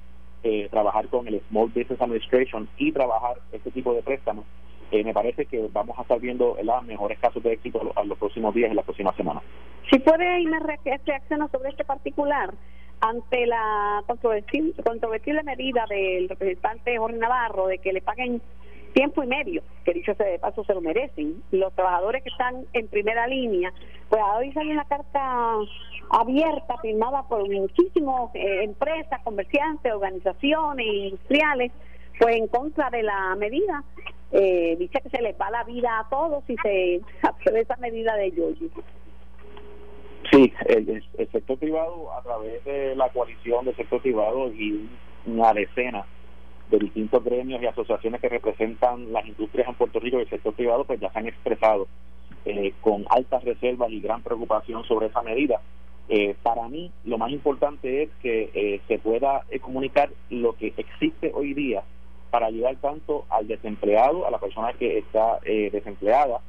[0.43, 4.47] eh, trabajar con el Small Business Administration y trabajar este tipo de préstamos.
[4.91, 8.19] eh, me parece que vamos a estar viendo los mejores casos de éxito en los
[8.19, 9.43] próximos días y las próximas semanas.
[9.91, 12.55] Si puede irme reaccionar sobre este particular,
[13.01, 18.41] ante la controvertible, medida del representante Jorge Navarro de que le paguen
[18.95, 21.43] tiempo y medio, que dicho sea de paso se lo merecen.
[21.51, 23.73] Los trabajadores que están en primera línea,
[24.09, 25.57] pues hoy sale una carta
[26.11, 31.73] abierta firmada por muchísimas eh, empresas, comerciantes, organizaciones industriales,
[32.19, 33.85] pues en contra de la medida.
[34.33, 38.17] Eh, dice que se les va la vida a todos si se hace esa medida
[38.17, 38.71] de Yoyi.
[40.31, 44.89] Sí, el, sector privado, a través de la coalición del sector privado y
[45.27, 46.05] una decena
[46.71, 50.55] de distintos gremios y asociaciones que representan las industrias en Puerto Rico y el sector
[50.55, 51.87] privado, pues ya se han expresado
[52.45, 55.61] eh, con altas reservas y gran preocupación sobre esa medida.
[56.09, 61.33] Eh, para mí, lo más importante es que eh, se pueda comunicar lo que existe
[61.35, 61.83] hoy día
[62.31, 66.41] para ayudar tanto al desempleado, a la persona que está desempleada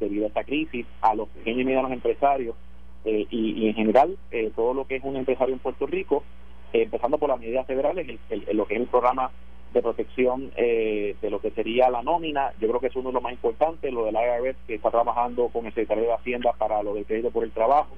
[0.00, 2.56] debido a esta crisis, a los pequeños y medianos empresarios,
[3.04, 6.24] eh, y, en general eh, todo lo que es un empresario en Puerto Rico,
[6.72, 8.06] eh, empezando por las medidas federales,
[8.52, 9.30] lo que es el programa
[9.72, 13.22] de protección de lo que sería la nómina, yo creo que es uno de los
[13.22, 16.94] más importantes, lo del IRS que está trabajando con el secretario de Hacienda para lo
[16.94, 17.94] del crédito por el trabajo,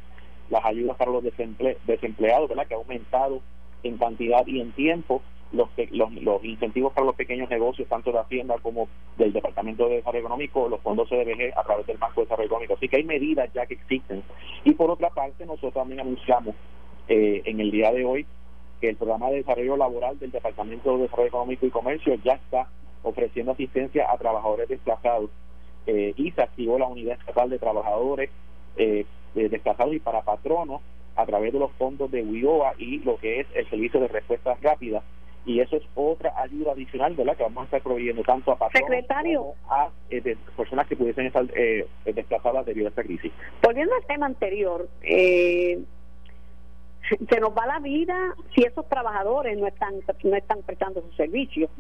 [0.51, 2.67] las ayudas para los desempleados, ¿verdad?
[2.67, 3.41] que ha aumentado
[3.83, 8.19] en cantidad y en tiempo, los, los, los, incentivos para los pequeños negocios, tanto de
[8.19, 12.27] Hacienda como del Departamento de Desarrollo Económico, los fondos CDBG a través del Banco de
[12.27, 12.75] Desarrollo Económico.
[12.75, 14.23] Así que hay medidas ya que existen.
[14.65, 16.55] Y por otra parte, nosotros también anunciamos
[17.09, 18.27] eh, en el día de hoy
[18.81, 22.69] que el programa de desarrollo laboral del Departamento de Desarrollo Económico y Comercio ya está
[23.03, 25.31] ofreciendo asistencia a trabajadores desplazados
[25.87, 28.31] eh, y se activó la Unidad Estatal de Trabajadores
[28.77, 30.81] eh, desplazados y para patronos
[31.16, 34.61] a través de los fondos de WIOA y lo que es el servicio de respuestas
[34.61, 35.03] rápidas
[35.47, 37.37] y eso es otra ayuda adicional ¿verdad?
[37.37, 41.45] que vamos a estar proveyendo tanto a patronos como a eh, personas que pudiesen estar
[41.55, 43.33] eh, desplazadas debido a esta crisis.
[43.62, 45.81] Volviendo al tema anterior, eh,
[47.29, 49.94] se nos va la vida si esos trabajadores no están
[50.25, 51.70] no están prestando sus servicios.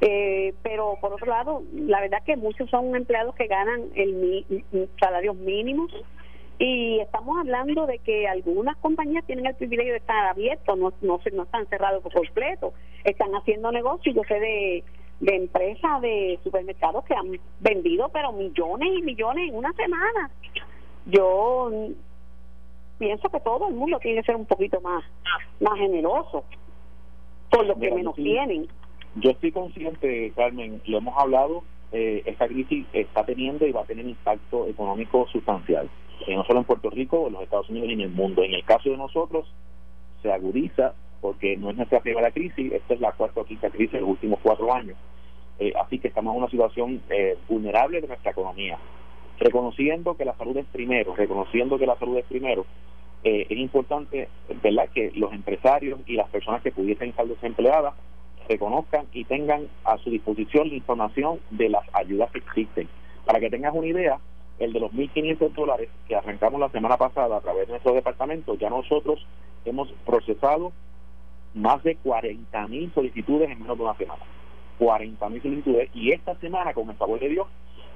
[0.00, 4.64] Eh, pero por otro lado, la verdad que muchos son empleados que ganan el
[4.98, 5.92] salarios mínimos
[6.58, 11.20] y estamos hablando de que algunas compañías tienen el privilegio de estar abiertos, no, no,
[11.32, 12.74] no están cerrados por completo,
[13.04, 14.14] están haciendo negocios.
[14.14, 14.84] Yo sé de,
[15.20, 20.30] de empresas de supermercados que han vendido, pero millones y millones en una semana.
[21.06, 21.70] Yo
[23.00, 25.02] pienso que todo el mundo tiene que ser un poquito más,
[25.58, 26.44] más generoso
[27.50, 28.68] con lo que menos tienen.
[29.16, 33.86] Yo estoy consciente, Carmen, lo hemos hablado, eh, esta crisis está teniendo y va a
[33.86, 35.90] tener impacto económico sustancial
[36.26, 38.42] eh, no solo en Puerto Rico, en los Estados Unidos y en el mundo.
[38.42, 39.46] En el caso de nosotros,
[40.22, 43.92] se agudiza porque no es nuestra primera crisis, esta es la cuarta o quinta crisis
[43.92, 44.96] de los últimos cuatro años.
[45.58, 48.78] Eh, así que estamos en una situación eh, vulnerable de nuestra economía.
[49.40, 52.66] Reconociendo que la salud es primero, reconociendo que la salud es primero,
[53.24, 54.28] es importante
[54.62, 54.88] ¿verdad?
[54.94, 57.94] que los empresarios y las personas que pudiesen estar desempleadas
[58.48, 62.88] reconozcan y tengan a su disposición la información de las ayudas que existen.
[63.24, 64.18] Para que tengas una idea,
[64.58, 68.56] el de los 1.500 dólares que arrancamos la semana pasada a través de nuestro departamento,
[68.56, 69.26] ya nosotros
[69.64, 70.72] hemos procesado
[71.54, 74.22] más de 40.000 solicitudes en menos de una semana.
[74.78, 75.90] 40.000 solicitudes.
[75.94, 77.46] Y esta semana, con el favor de Dios,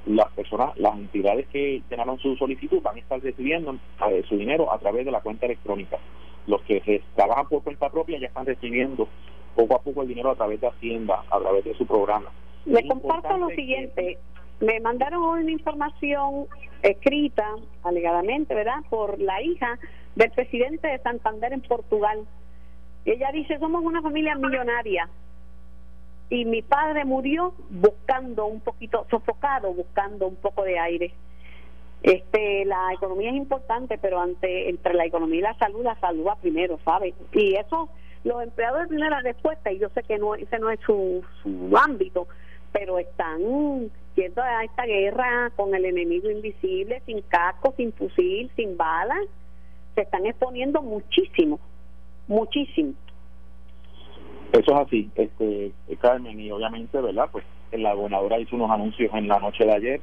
[0.07, 3.77] las personas, las entidades que llenaron su solicitud van a estar recibiendo
[4.09, 5.99] eh, su dinero a través de la cuenta electrónica.
[6.47, 9.09] Los que trabajan por cuenta propia ya están recibiendo
[9.55, 12.31] poco a poco el dinero a través de Hacienda, a través de su programa.
[12.67, 14.19] Le comparto lo siguiente.
[14.61, 16.47] Me mandaron hoy una información
[16.83, 17.47] escrita,
[17.83, 19.79] alegadamente, ¿verdad?, por la hija
[20.17, 22.25] del presidente de Santander en Portugal.
[23.05, 25.09] Ella dice, somos una familia millonaria
[26.35, 31.14] y mi padre murió buscando un poquito, sofocado, buscando un poco de aire.
[32.03, 36.27] Este, la economía es importante, pero ante entre la economía y la salud, la salud
[36.27, 37.14] va primero, ¿sabe?
[37.33, 37.88] Y eso,
[38.25, 41.77] los empleados de primera respuesta, y yo sé que no ese no es su, su
[41.77, 42.27] ámbito,
[42.73, 48.77] pero están yendo a esta guerra con el enemigo invisible, sin casco, sin fusil, sin
[48.77, 49.25] balas,
[49.94, 51.61] se están exponiendo muchísimo,
[52.27, 52.94] muchísimo.
[54.52, 57.28] Eso es así, este Carmen, y obviamente, ¿verdad?
[57.33, 60.00] Pues la gobernadora hizo unos anuncios en la noche de ayer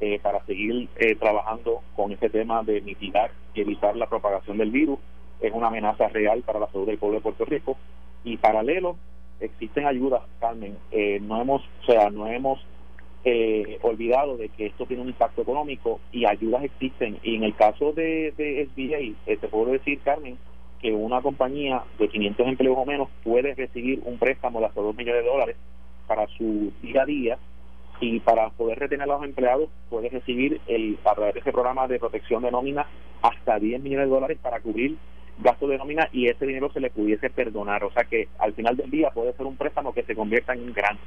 [0.00, 4.70] eh, para seguir eh, trabajando con este tema de mitigar y evitar la propagación del
[4.70, 4.98] virus.
[5.40, 7.76] Es una amenaza real para la salud del pueblo de Puerto Rico.
[8.24, 8.96] Y paralelo,
[9.40, 10.76] existen ayudas, Carmen.
[10.90, 12.64] Eh, no hemos, o sea, no hemos
[13.24, 17.18] eh, olvidado de que esto tiene un impacto económico y ayudas existen.
[17.22, 20.38] Y en el caso de, de SBA, eh, te puedo decir, Carmen,
[20.82, 24.96] que una compañía de 500 empleos o menos puede recibir un préstamo de hasta 2
[24.96, 25.56] millones de dólares
[26.06, 27.38] para su día a día
[28.00, 31.86] y para poder retener a los empleados puedes recibir el, a través de ese programa
[31.86, 32.84] de protección de nómina
[33.22, 34.96] hasta 10 millones de dólares para cubrir
[35.38, 37.84] gastos de nómina y ese dinero se le pudiese perdonar.
[37.84, 40.64] O sea que al final del día puede ser un préstamo que se convierta en
[40.64, 40.98] un gran.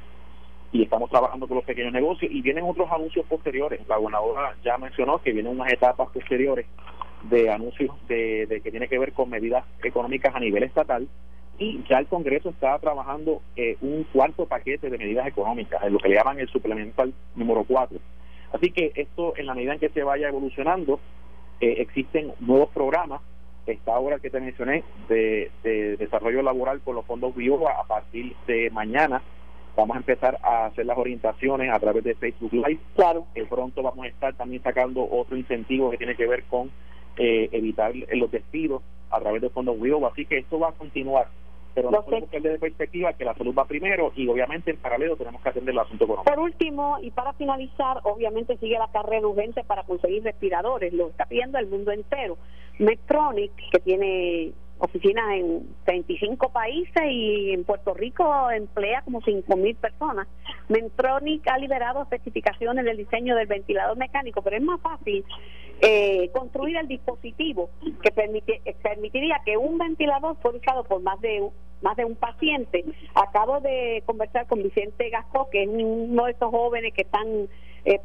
[0.72, 3.86] Y estamos trabajando con los pequeños negocios y vienen otros anuncios posteriores.
[3.88, 6.66] La gobernadora ya mencionó que vienen unas etapas posteriores
[7.24, 11.08] de anuncios de, de que tiene que ver con medidas económicas a nivel estatal
[11.58, 15.98] y ya el Congreso está trabajando eh, un cuarto paquete de medidas económicas, en lo
[15.98, 17.98] que le llaman el suplemental número 4.
[18.52, 21.00] Así que esto, en la medida en que se vaya evolucionando,
[21.60, 23.22] eh, existen nuevos programas.
[23.66, 25.50] Está ahora que te mencioné de,
[25.98, 29.22] desarrollo laboral con los fondos BIOA a partir de mañana.
[29.76, 32.78] Vamos a empezar a hacer las orientaciones a través de Facebook Live.
[32.94, 33.26] Claro.
[33.34, 36.70] Eh, pronto vamos a estar también sacando otro incentivo que tiene que ver con
[37.16, 40.08] evitar los despidos a través de fondos BIOA.
[40.08, 41.28] Así que esto va a continuar
[41.76, 45.14] pero no podemos perder de perspectiva que la salud va primero y obviamente en paralelo
[45.14, 46.32] tenemos que atender el asunto económico.
[46.32, 51.26] Por último, y para finalizar, obviamente sigue la carrera urgente para conseguir respiradores, lo está
[51.26, 52.38] pidiendo el mundo entero.
[52.78, 59.74] Medtronic, que tiene oficinas en 35 países y en Puerto Rico emplea como 5 mil
[59.76, 60.28] personas.
[60.68, 65.24] Medtronic ha liberado especificaciones del diseño del ventilador mecánico, pero es más fácil
[65.80, 67.70] eh, construir el dispositivo
[68.02, 71.48] que permitiría que un ventilador fuera usado por más de
[71.82, 72.84] más de un paciente.
[73.14, 77.48] Acabo de conversar con Vicente Gasco, que es uno de estos jóvenes que están
[77.84, 78.00] eh,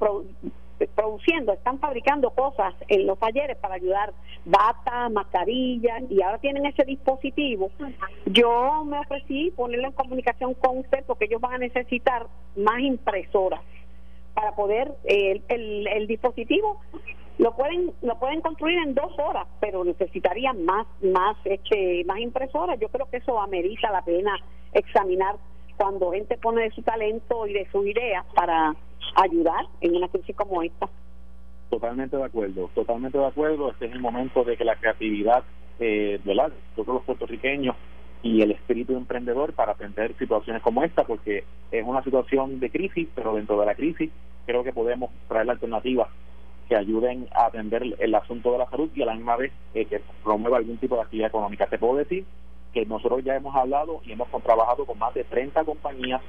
[0.87, 4.13] produciendo, están fabricando cosas en los talleres para ayudar,
[4.45, 7.71] bata, mascarillas, y ahora tienen ese dispositivo.
[8.25, 13.61] Yo me ofrecí ponerlo en comunicación con usted porque ellos van a necesitar más impresoras
[14.33, 16.79] para poder eh, el, el dispositivo
[17.37, 22.79] lo pueden lo pueden construir en dos horas pero necesitarían más más este más impresoras
[22.79, 24.37] yo creo que eso amerita la pena
[24.73, 25.35] examinar
[25.75, 28.75] cuando gente pone de su talento y de su idea para
[29.15, 30.89] ayudar en una crisis como esta
[31.69, 35.43] totalmente de acuerdo totalmente de acuerdo este es el momento de que la creatividad
[35.79, 36.51] eh, ¿verdad?
[36.75, 37.75] todos los puertorriqueños
[38.23, 43.07] y el espíritu emprendedor para atender situaciones como esta, porque es una situación de crisis,
[43.15, 44.11] pero dentro de la crisis
[44.45, 46.07] creo que podemos traer la alternativa
[46.69, 49.85] que ayuden a atender el asunto de la salud y a la misma vez eh,
[49.85, 51.67] que promueva algún tipo de actividad económica.
[51.67, 52.25] Te puedo decir
[52.73, 56.21] que nosotros ya hemos hablado y hemos trabajado con más de 30 compañías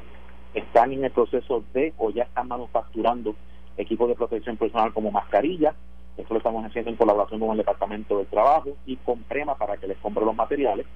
[0.55, 3.35] están en el proceso de o ya están manufacturando
[3.77, 5.75] equipos de protección personal como mascarillas.
[6.17, 9.77] Esto lo estamos haciendo en colaboración con el Departamento del Trabajo y con Prema para
[9.79, 10.87] que les compre los materiales.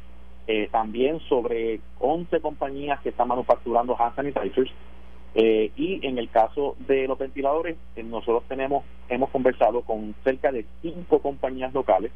[0.47, 4.71] Eh, también sobre 11 compañías que están manufacturando hand sanitizers
[5.39, 10.51] eh, y en el caso de los ventiladores, eh, nosotros tenemos, hemos conversado con cerca
[10.51, 12.11] de cinco compañías locales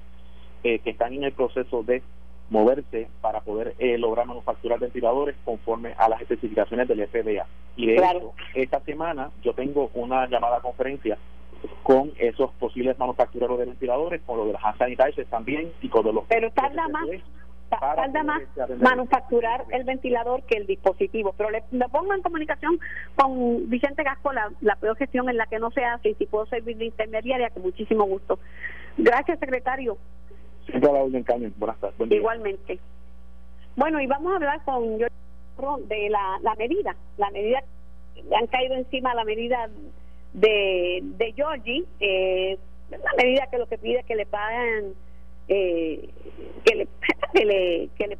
[0.64, 2.02] eh, que están en el proceso de
[2.50, 7.46] moverse para poder lograr manufacturar ventiladores conforme a las especificaciones del FDA.
[7.76, 11.16] Y de hecho, esta semana yo tengo una llamada a conferencia
[11.82, 16.04] con esos posibles manufactureros de ventiladores, con los de las hand sanitizers también y con
[16.04, 16.24] los...
[16.28, 17.06] Pero tarda más
[17.78, 18.42] tarda más
[18.80, 21.34] manufacturar el ventilador que el dispositivo.
[21.36, 22.78] Pero le, me pongo en comunicación
[23.14, 26.46] con Vicente Gasco, la, peor gestión en la que no se hace y si puedo
[26.46, 28.38] servir de intermediaria, con muchísimo gusto.
[28.96, 29.96] Gracias, secretario.
[32.16, 32.78] Igualmente.
[33.76, 34.98] Bueno, y vamos a hablar con
[35.88, 37.62] de la, la medida, la medida,
[38.38, 39.68] han caído encima la medida
[40.32, 42.58] de, de Georgie, eh,
[42.90, 44.94] la medida que lo que pide es que le paguen
[45.48, 46.08] eh,
[46.64, 46.88] que, le,
[47.34, 48.18] que, le, que, le,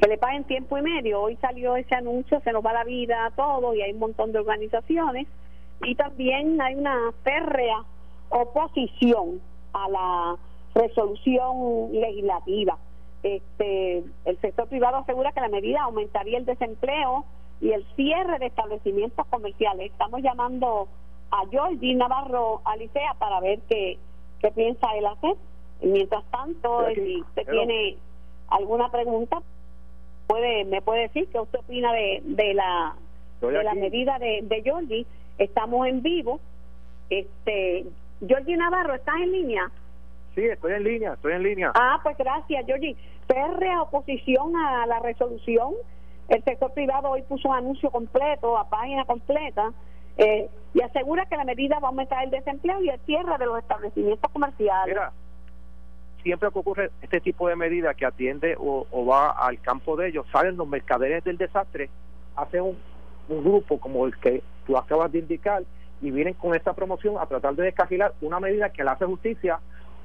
[0.00, 1.20] que le paguen tiempo y medio.
[1.20, 4.32] Hoy salió ese anuncio, se nos va la vida a todos y hay un montón
[4.32, 5.28] de organizaciones.
[5.82, 7.84] Y también hay una férrea
[8.30, 9.40] oposición
[9.72, 10.36] a la
[10.74, 12.78] resolución legislativa.
[13.22, 17.24] Este, el sector privado asegura que la medida aumentaría el desempleo
[17.60, 19.90] y el cierre de establecimientos comerciales.
[19.92, 20.88] Estamos llamando
[21.30, 23.98] a Jordi Navarro Alicea para ver qué,
[24.40, 25.34] qué piensa él hacer.
[25.82, 27.96] Mientras tanto, si usted tiene
[28.48, 29.42] alguna pregunta,
[30.26, 32.96] puede me puede decir qué usted opina de, de la
[33.40, 35.06] de la medida de, de Jordi.
[35.38, 36.40] Estamos en vivo.
[37.08, 37.86] Este,
[38.28, 39.70] Jordi Navarro, ¿estás en línea?
[40.40, 41.72] Sí, estoy en línea, estoy en línea.
[41.74, 42.96] Ah, pues gracias, Jordi.
[43.26, 45.74] Férrea oposición a la resolución.
[46.28, 49.70] El sector privado hoy puso un anuncio completo, a página completa,
[50.16, 53.44] eh, y asegura que la medida va a aumentar el desempleo y el cierre de
[53.44, 54.96] los establecimientos comerciales
[56.22, 60.26] siempre que ocurre este tipo de medida que atiende o, va al campo de ellos,
[60.30, 61.88] salen los mercaderes del desastre,
[62.36, 62.76] hacen un,
[63.42, 65.62] grupo como el que tú acabas de indicar
[66.02, 69.60] y vienen con esta promoción a tratar de descagilar una medida que le hace justicia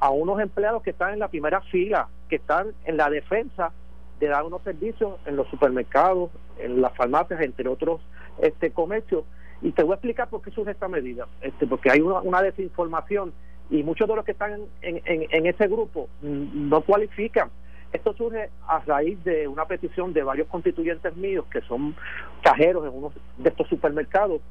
[0.05, 3.71] a unos empleados que están en la primera fila, que están en la defensa
[4.19, 6.29] de dar unos servicios en los supermercados,
[6.59, 8.01] en las farmacias, entre otros
[8.37, 9.23] este comercios,
[9.63, 11.25] Y te voy a explicar por qué surge esta medida.
[11.41, 13.33] Este, porque hay una, desinformación
[13.71, 14.53] y muchos de los que están
[14.83, 17.49] en, en, en ese grupo mm, no cualifican.
[17.91, 21.95] Esto surge a raíz de una petición de varios constituyentes míos que son
[22.43, 24.41] cajeros en uno de estos supermercados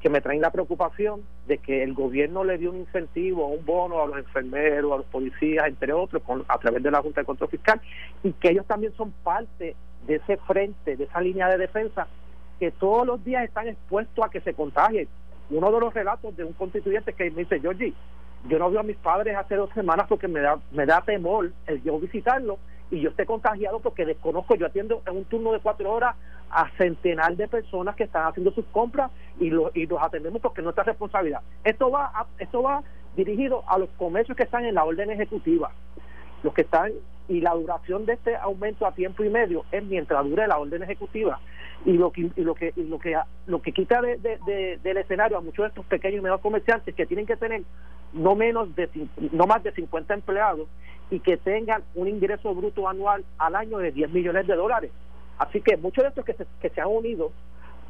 [0.00, 4.02] que me traen la preocupación de que el gobierno le dio un incentivo, un bono
[4.02, 7.26] a los enfermeros, a los policías, entre otros, con, a través de la Junta de
[7.26, 7.80] Control Fiscal,
[8.22, 9.76] y que ellos también son parte
[10.06, 12.06] de ese frente, de esa línea de defensa,
[12.58, 15.08] que todos los días están expuestos a que se contagien.
[15.50, 17.94] Uno de los relatos de un constituyente que me dice, Georgie,
[18.48, 21.52] yo no veo a mis padres hace dos semanas porque me da, me da temor
[21.66, 22.58] el yo visitarlo
[22.90, 26.16] y yo esté contagiado porque desconozco, yo atiendo en un turno de cuatro horas
[26.50, 30.60] a centenar de personas que están haciendo sus compras y, lo, y los atendemos porque
[30.60, 31.40] es nuestra responsabilidad.
[31.64, 32.82] Esto va, a, esto va
[33.16, 35.72] dirigido a los comercios que están en la orden ejecutiva,
[36.42, 36.92] los que están
[37.28, 40.82] y la duración de este aumento a tiempo y medio es mientras dure la orden
[40.82, 41.38] ejecutiva
[41.84, 44.96] y lo que y lo que y lo que lo que quita de, de, del
[44.96, 47.62] escenario a muchos de estos pequeños y medianos comerciantes que tienen que tener
[48.12, 48.88] no menos de
[49.32, 50.68] no más de 50 empleados
[51.10, 54.90] y que tengan un ingreso bruto anual al año de 10 millones de dólares.
[55.40, 57.32] Así que muchos de estos que se, que se han unido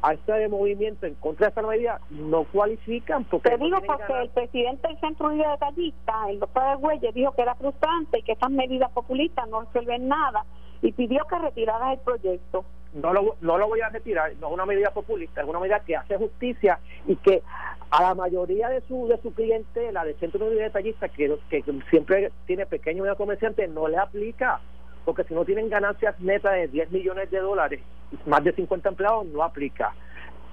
[0.01, 4.29] a este movimiento en contra de esta medida no cualifican porque te digo porque el
[4.29, 8.31] presidente del Centro Unido de Detallistas el doctor Argüelles dijo que era frustrante y que
[8.31, 10.45] estas medidas populistas no resuelven nada
[10.81, 12.63] y pidió que retiraras el proyecto.
[12.93, 15.81] No lo, no lo voy a retirar, no es una medida populista, es una medida
[15.81, 17.43] que hace justicia y que
[17.91, 22.31] a la mayoría de su de su clientela de centro de detallistas que, que siempre
[22.47, 24.61] tiene pequeños comerciantes no le aplica
[25.05, 27.81] porque si no tienen ganancias netas de 10 millones de dólares
[28.25, 29.93] más de 50 empleados no aplica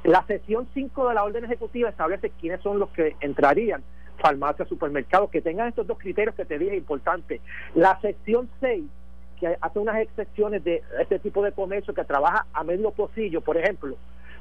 [0.05, 3.83] la sección 5 de la orden ejecutiva establece quiénes son los que entrarían
[4.19, 7.41] farmacias, supermercados, que tengan estos dos criterios que te dije importantes.
[7.75, 8.85] La sección 6
[9.39, 13.57] que hace unas excepciones de este tipo de comercio que trabaja a medio pocillo, por
[13.57, 13.97] ejemplo,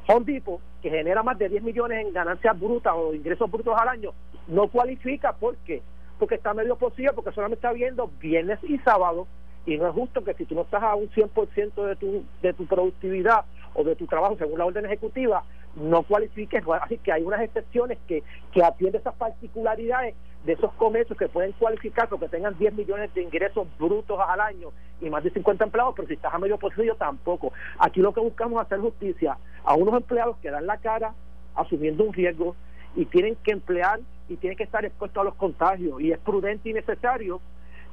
[0.07, 3.89] Home Depot, que genera más de 10 millones en ganancias brutas o ingresos brutos al
[3.89, 4.11] año,
[4.47, 5.33] no cualifica.
[5.33, 5.83] ¿Por qué?
[6.17, 9.27] Porque está a medio pocillo, porque solamente está viendo viernes y sábado,
[9.67, 12.53] y no es justo que si tú no estás a un 100% de tu, de
[12.53, 13.43] tu productividad
[13.73, 15.43] o de tu trabajo según la orden ejecutiva,
[15.75, 16.63] no cualifiques.
[16.81, 20.15] Así que hay unas excepciones que, que atienden esas particularidades
[20.45, 24.69] de esos comercios que pueden cualificar porque tengan 10 millones de ingresos brutos al año
[25.01, 27.51] y más de 50 empleados, pero si estás a medio posible tampoco.
[27.77, 31.13] Aquí lo que buscamos es hacer justicia a unos empleados que dan la cara
[31.55, 32.55] asumiendo un riesgo
[32.95, 33.99] y tienen que emplear
[34.29, 37.41] y tienen que estar expuestos a los contagios y es prudente y necesario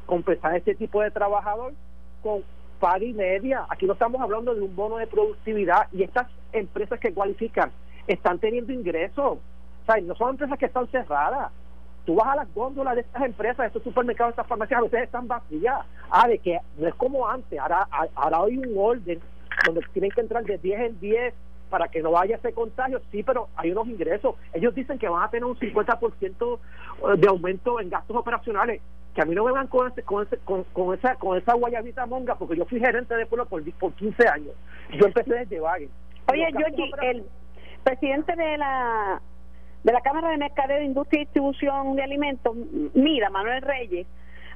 [0.06, 1.72] compensar este tipo de trabajador
[2.22, 2.42] con
[2.80, 3.66] paga y media.
[3.68, 7.70] Aquí no estamos hablando de un bono de productividad y estas empresas que cualifican
[8.06, 9.38] están teniendo ingresos.
[9.86, 11.50] O no son empresas que están cerradas
[12.04, 14.82] tú vas a las góndolas de estas empresas, de estos supermercados, de estas farmacias, a
[14.82, 15.80] veces están vacías.
[16.10, 19.20] Ah, de que no es como antes, ahora, ahora hay un orden
[19.64, 21.34] donde tienen que entrar de 10 en 10
[21.70, 24.36] para que no vaya ese contagio, sí, pero hay unos ingresos.
[24.52, 28.80] Ellos dicen que van a tener un 50% eh, de aumento en gastos operacionales.
[29.14, 32.06] Que a mí no me van con, ese, con, ese, con, esa con esa guayabita
[32.06, 34.54] monga, porque yo fui gerente de pueblo por, por 15 años.
[34.90, 35.88] Yo empecé desde Vague.
[36.32, 37.24] Oye, Georgie, el
[37.84, 39.20] presidente de la
[39.84, 42.56] de la Cámara de Mercadeo, Industria y Distribución de Alimentos,
[42.94, 44.06] mira, Manuel Reyes,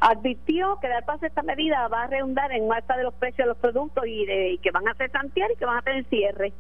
[0.01, 3.45] advirtió que dar paso a esta medida va a redundar en alta de los precios
[3.45, 6.05] de los productos y, de, que van a ser santiar y que van a tener
[6.07, 6.53] cierre.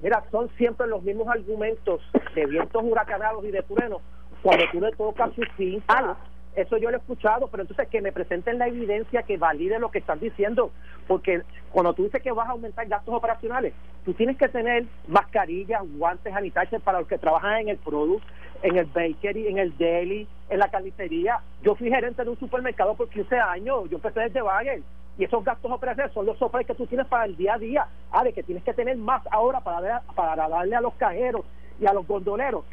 [0.00, 2.00] Mira, son siempre los mismos argumentos
[2.34, 4.00] de vientos huracanados y de truenos
[4.42, 6.16] cuando tú le tocas sus finca
[6.54, 9.90] eso yo lo he escuchado, pero entonces que me presenten la evidencia que valide lo
[9.90, 10.70] que están diciendo,
[11.06, 13.72] porque cuando tú dices que vas a aumentar gastos operacionales,
[14.04, 18.24] tú tienes que tener mascarillas, guantes, sanitarios para los que trabajan en el product,
[18.62, 21.40] en el bakery, en el deli, en la carnicería.
[21.62, 24.84] Yo fui gerente de un supermercado por 15 años, yo empecé desde Bagel,
[25.18, 27.86] y esos gastos operacionales son los sopres que tú tienes para el día a día.
[28.10, 31.44] Ah, que tienes que tener más ahora para, para darle a los cajeros
[31.82, 32.64] y a los gondoleros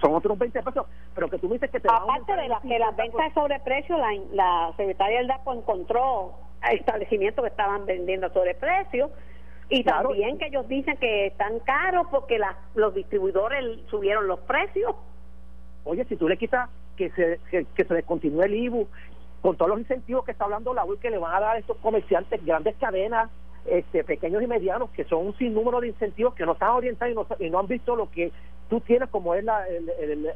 [0.00, 2.96] son otros 20 pesos, pero que tú dices que te Aparte de la, que las
[2.96, 6.32] ventas de sobreprecio, la, la secretaria del DAPO encontró
[6.72, 9.10] establecimientos que estaban vendiendo a sobreprecio
[9.68, 12.40] y también que ellos dicen que están caros porque
[12.74, 14.94] los distribuidores subieron los precios.
[15.84, 18.88] Oye, si tú le quitas que se, que, se descontinúe el IBU
[19.42, 21.58] con todos los incentivos que está hablando la UI que le van a dar a
[21.58, 23.30] estos comerciantes, grandes cadenas,
[23.66, 27.50] este, pequeños y medianos, que son un sinnúmero de incentivos que no están orientados y
[27.50, 28.32] no, han visto lo que
[28.68, 29.64] tú tienes como es la,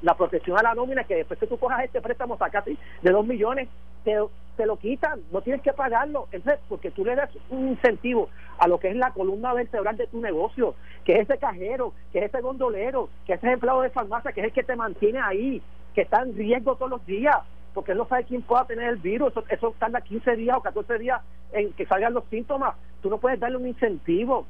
[0.02, 3.26] la protección a la nómina, que después que tú cojas este préstamo sacate de dos
[3.26, 3.68] millones,
[4.04, 4.16] te,
[4.56, 8.68] te lo quitan, no tienes que pagarlo, entonces porque tú le das un incentivo a
[8.68, 10.74] lo que es la columna vertebral de tu negocio,
[11.04, 14.40] que es ese cajero, que es ese gondolero, que es ese empleado de farmacia, que
[14.40, 15.62] es el que te mantiene ahí,
[15.94, 17.36] que está en riesgo todos los días,
[17.78, 20.62] porque él no sabe quién pueda tener el virus, eso, eso tarda 15 días o
[20.62, 21.22] 14 días
[21.52, 24.48] en que salgan los síntomas, tú no puedes darle un incentivo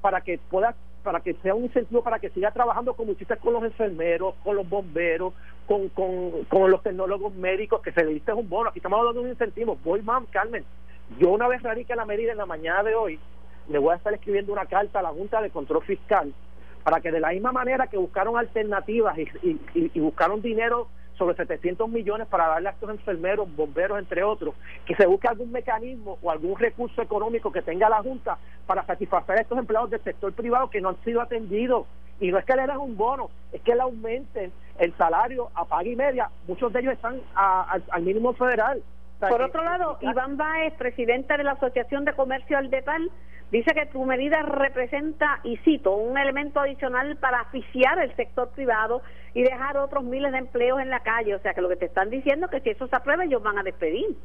[0.00, 3.52] para que pueda para que sea un incentivo para que siga trabajando como hiciste con
[3.52, 5.34] los enfermeros, con los bomberos,
[5.66, 8.70] con, con, con los tecnólogos médicos, que se le diste un bono.
[8.70, 9.76] Aquí estamos hablando de un incentivo.
[9.84, 10.64] Voy, mam, Carmen.
[11.18, 13.20] Yo una vez radique la medida en la mañana de hoy,
[13.68, 16.32] le voy a estar escribiendo una carta a la Junta de Control Fiscal
[16.82, 21.88] para que de la misma manera que buscaron alternativas y, y buscaron dinero sobre 700
[21.88, 24.54] millones para darle a estos enfermeros, bomberos, entre otros,
[24.84, 29.38] que se busque algún mecanismo o algún recurso económico que tenga la Junta para satisfacer
[29.38, 31.86] a estos empleados del sector privado que no han sido atendidos.
[32.18, 35.64] Y no es que le den un bono, es que le aumenten el salario a
[35.64, 36.30] paga y media.
[36.48, 38.82] Muchos de ellos están al mínimo federal.
[39.20, 43.10] Por otro lado, Iván Baez, presidente de la Asociación de Comercio Aldepal,
[43.50, 49.02] dice que tu medida representa, y cito, un elemento adicional para asfixiar el sector privado
[49.32, 51.34] y dejar otros miles de empleos en la calle.
[51.34, 53.42] O sea que lo que te están diciendo es que si eso se aprueba, ellos
[53.42, 54.16] van a despedir.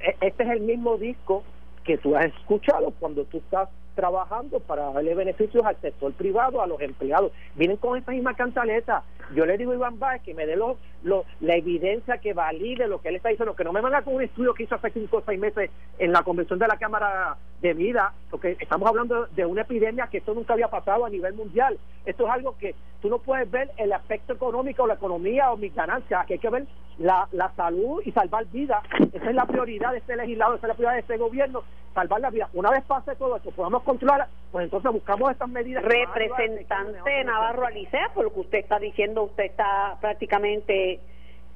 [0.00, 1.44] E-, este es el mismo disco
[1.84, 3.68] que tú has escuchado cuando tú estás
[4.00, 7.32] trabajando para darle beneficios al sector privado, a los empleados.
[7.54, 9.02] Vienen con esa misma cantaleta.
[9.34, 13.02] Yo le digo a Iván Báez que me dé lo, la evidencia que valide lo
[13.02, 15.18] que él está diciendo, que no me venga con un estudio que hizo hace cinco
[15.18, 19.44] o seis meses en la convención de la Cámara de Vida, porque estamos hablando de
[19.44, 21.78] una epidemia que esto nunca había pasado a nivel mundial.
[22.06, 25.74] Esto es algo que tú no puedes ver el aspecto económico, la economía o mis
[25.74, 26.66] ganancias, que hay que ver
[27.00, 28.84] la, la salud y salvar vidas.
[29.12, 31.62] Esa es la prioridad de este legislador, esa es la prioridad de este gobierno,
[31.94, 32.48] salvar la vida.
[32.52, 35.82] Una vez pase todo esto, podamos controlar, pues entonces buscamos estas medidas.
[35.82, 41.00] Representante Navarro Alicea, por lo que usted está diciendo, usted está prácticamente,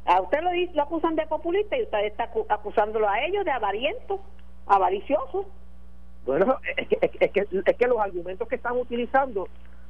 [0.07, 4.20] a usted lo, lo acusan de populista y usted está acusándolo a ellos de avariento,
[4.66, 5.47] avaricioso.
[6.24, 9.47] Bueno, es que, es, que, es que los argumentos que están utilizando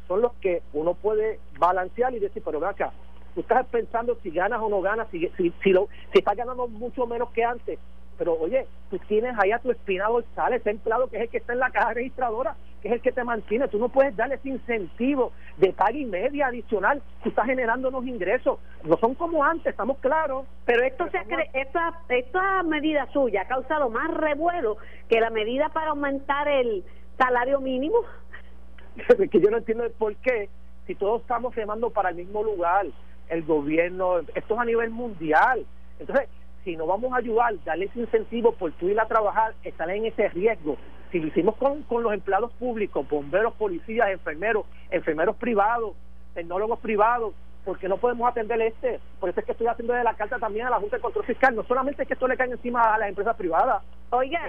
[0.09, 2.93] son los que uno puede balancear y decir, pero acá,
[3.35, 6.69] tú estás pensando si ganas o no ganas, si, si, si, lo, si estás ganando
[6.69, 7.79] mucho menos que antes,
[8.17, 11.39] pero oye, tú tienes ahí a tu espina dorsal, ese empleado que es el que
[11.39, 14.37] está en la caja registradora, que es el que te mantiene, tú no puedes darle
[14.37, 19.43] ese incentivo de paga y media adicional, tú estás generando unos ingresos, no son como
[19.43, 20.47] antes, estamos claros.
[20.65, 21.19] Pero esto se
[21.55, 24.77] esta, esta medida suya ha causado más revuelo
[25.09, 26.85] que la medida para aumentar el
[27.19, 27.97] salario mínimo.
[29.31, 30.49] que yo no entiendo por qué,
[30.87, 32.87] si todos estamos remando para el mismo lugar,
[33.29, 35.65] el gobierno, esto es a nivel mundial.
[35.99, 36.29] Entonces,
[36.65, 40.07] si no vamos a ayudar, darle ese incentivo por tú ir a trabajar, estar en
[40.07, 40.77] ese riesgo.
[41.13, 45.95] Si lo hicimos con, con los empleados públicos, bomberos, policías, enfermeros, enfermeros privados,
[46.35, 49.01] tecnólogos privados, porque no podemos atender este.
[49.21, 51.25] Por eso es que estoy haciendo de la carta también a la Junta de Control
[51.25, 51.55] Fiscal.
[51.55, 53.83] No solamente es que esto le cae encima a las empresas privadas.
[54.15, 54.49] Oiga,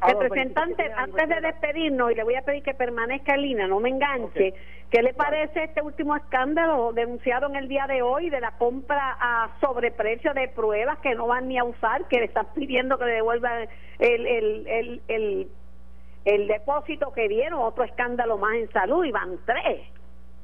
[0.00, 3.90] representante, antes de despedirnos, y le voy a pedir que permanezca en línea, no me
[3.90, 4.54] enganche,
[4.90, 9.16] ¿qué le parece este último escándalo denunciado en el día de hoy de la compra
[9.20, 13.04] a sobreprecio de pruebas que no van ni a usar, que le están pidiendo que
[13.04, 13.68] le devuelvan
[13.98, 15.48] el, el, el, el,
[16.24, 17.60] el depósito que dieron?
[17.60, 19.80] Otro escándalo más en salud, y van tres.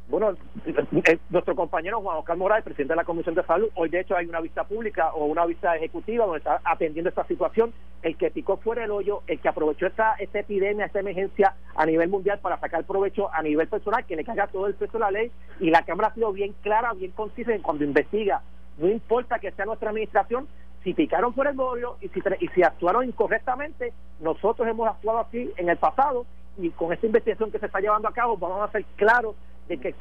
[0.09, 0.35] Bueno,
[0.65, 4.17] eh, nuestro compañero Juan Oscar Morales, presidente de la Comisión de Salud, hoy de hecho
[4.17, 7.73] hay una vista pública o una vista ejecutiva donde está atendiendo esta situación.
[8.03, 11.85] El que picó fuera el hoyo, el que aprovechó esta, esta epidemia, esta emergencia a
[11.87, 15.01] nivel mundial para sacar provecho a nivel personal, que le caiga todo el peso de
[15.01, 15.33] la ley.
[15.59, 18.43] Y la Cámara ha sido bien clara, bien concisa en cuando investiga.
[18.79, 20.47] No importa que sea nuestra administración,
[20.85, 25.53] si picaron por el bollo y si, y si actuaron incorrectamente, nosotros hemos actuado así
[25.57, 26.27] en el pasado
[26.59, 29.35] y con esta investigación que se está llevando a cabo vamos a ser claros
[29.69, 29.95] de que.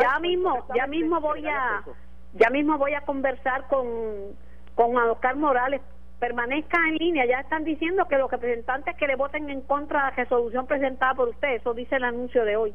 [0.00, 1.82] Ya mismo, ya mismo voy a,
[2.34, 3.86] ya mismo voy a conversar con,
[4.74, 5.80] con Oscar Morales.
[6.18, 10.04] Permanezca en línea, ya están diciendo que los representantes que le voten en contra de
[10.10, 12.74] la resolución presentada por usted, eso dice el anuncio de hoy.